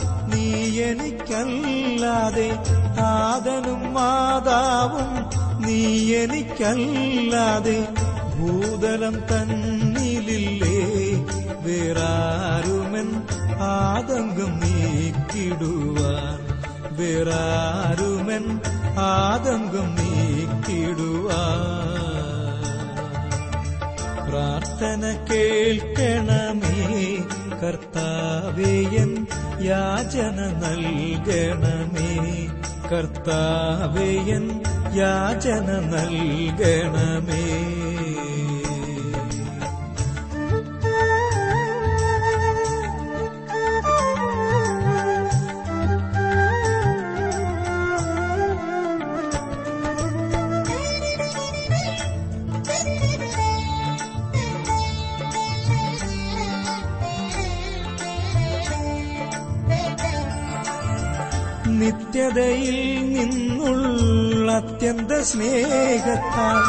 എനിക്കല്ലാതെ 0.77 2.49
ആദനും 2.99 3.93
മാതാവും 3.93 5.11
നീ 5.65 6.13
എനിക്കല്ലാതെ 6.13 7.87
ഭൂതലം 8.35 9.13
തന്നിലില്ലേ? 9.13 10.79
വേറാരുമൻ 11.61 13.23
ആതങ്കം 13.59 14.59
നീക്കിടുവാൻ? 14.59 16.39
വേറാരുമൻ 16.91 18.59
ആതങ്കം 18.97 19.95
നീക്കിടുവാൻ? 19.95 21.61
പ്രാർത്ഥന 24.29 25.25
കേൾക്കണമേ 25.31 26.77
കർത്താവേയൻ 27.63 29.25
യാചന 29.61 30.61
നൽകണമേ. 30.65 32.47
കർത്താവേയൻ 32.91 34.61
യാചന 34.93 35.65
നൽകണമേ. 35.95 37.67
നിത്യതയിൽ 61.91 62.75
നിന്നുള്ള 63.13 64.49
അത്യന്ത 64.51 65.13
സ്നേഹത്താൽ 65.21 66.59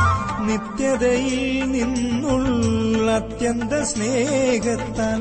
നിത്യതയിൽ 0.46 1.42
നിന്നുള്ള 1.74 3.06
അത്യന്ത 3.12 3.74
സ്നേഹത്താൽ 3.90 5.20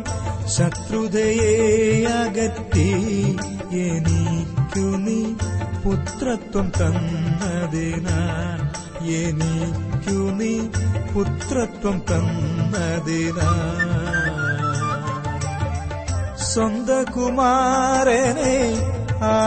ശത്രുതയെ 0.56 1.52
അകത്തി 2.14 2.88
എനിക്കു 3.84 4.88
നീ 5.06 5.20
പുത്രത്വം 5.84 6.70
തന്നതിനാൽ 6.80 8.60
എനിക്കു 9.20 10.20
നീ 10.40 10.54
പുത്രത്വം 11.14 12.00
തന്നതിനാൽ 12.12 13.58
സ്വന്ത 16.46 16.92
കുമാരനെ 17.12 18.56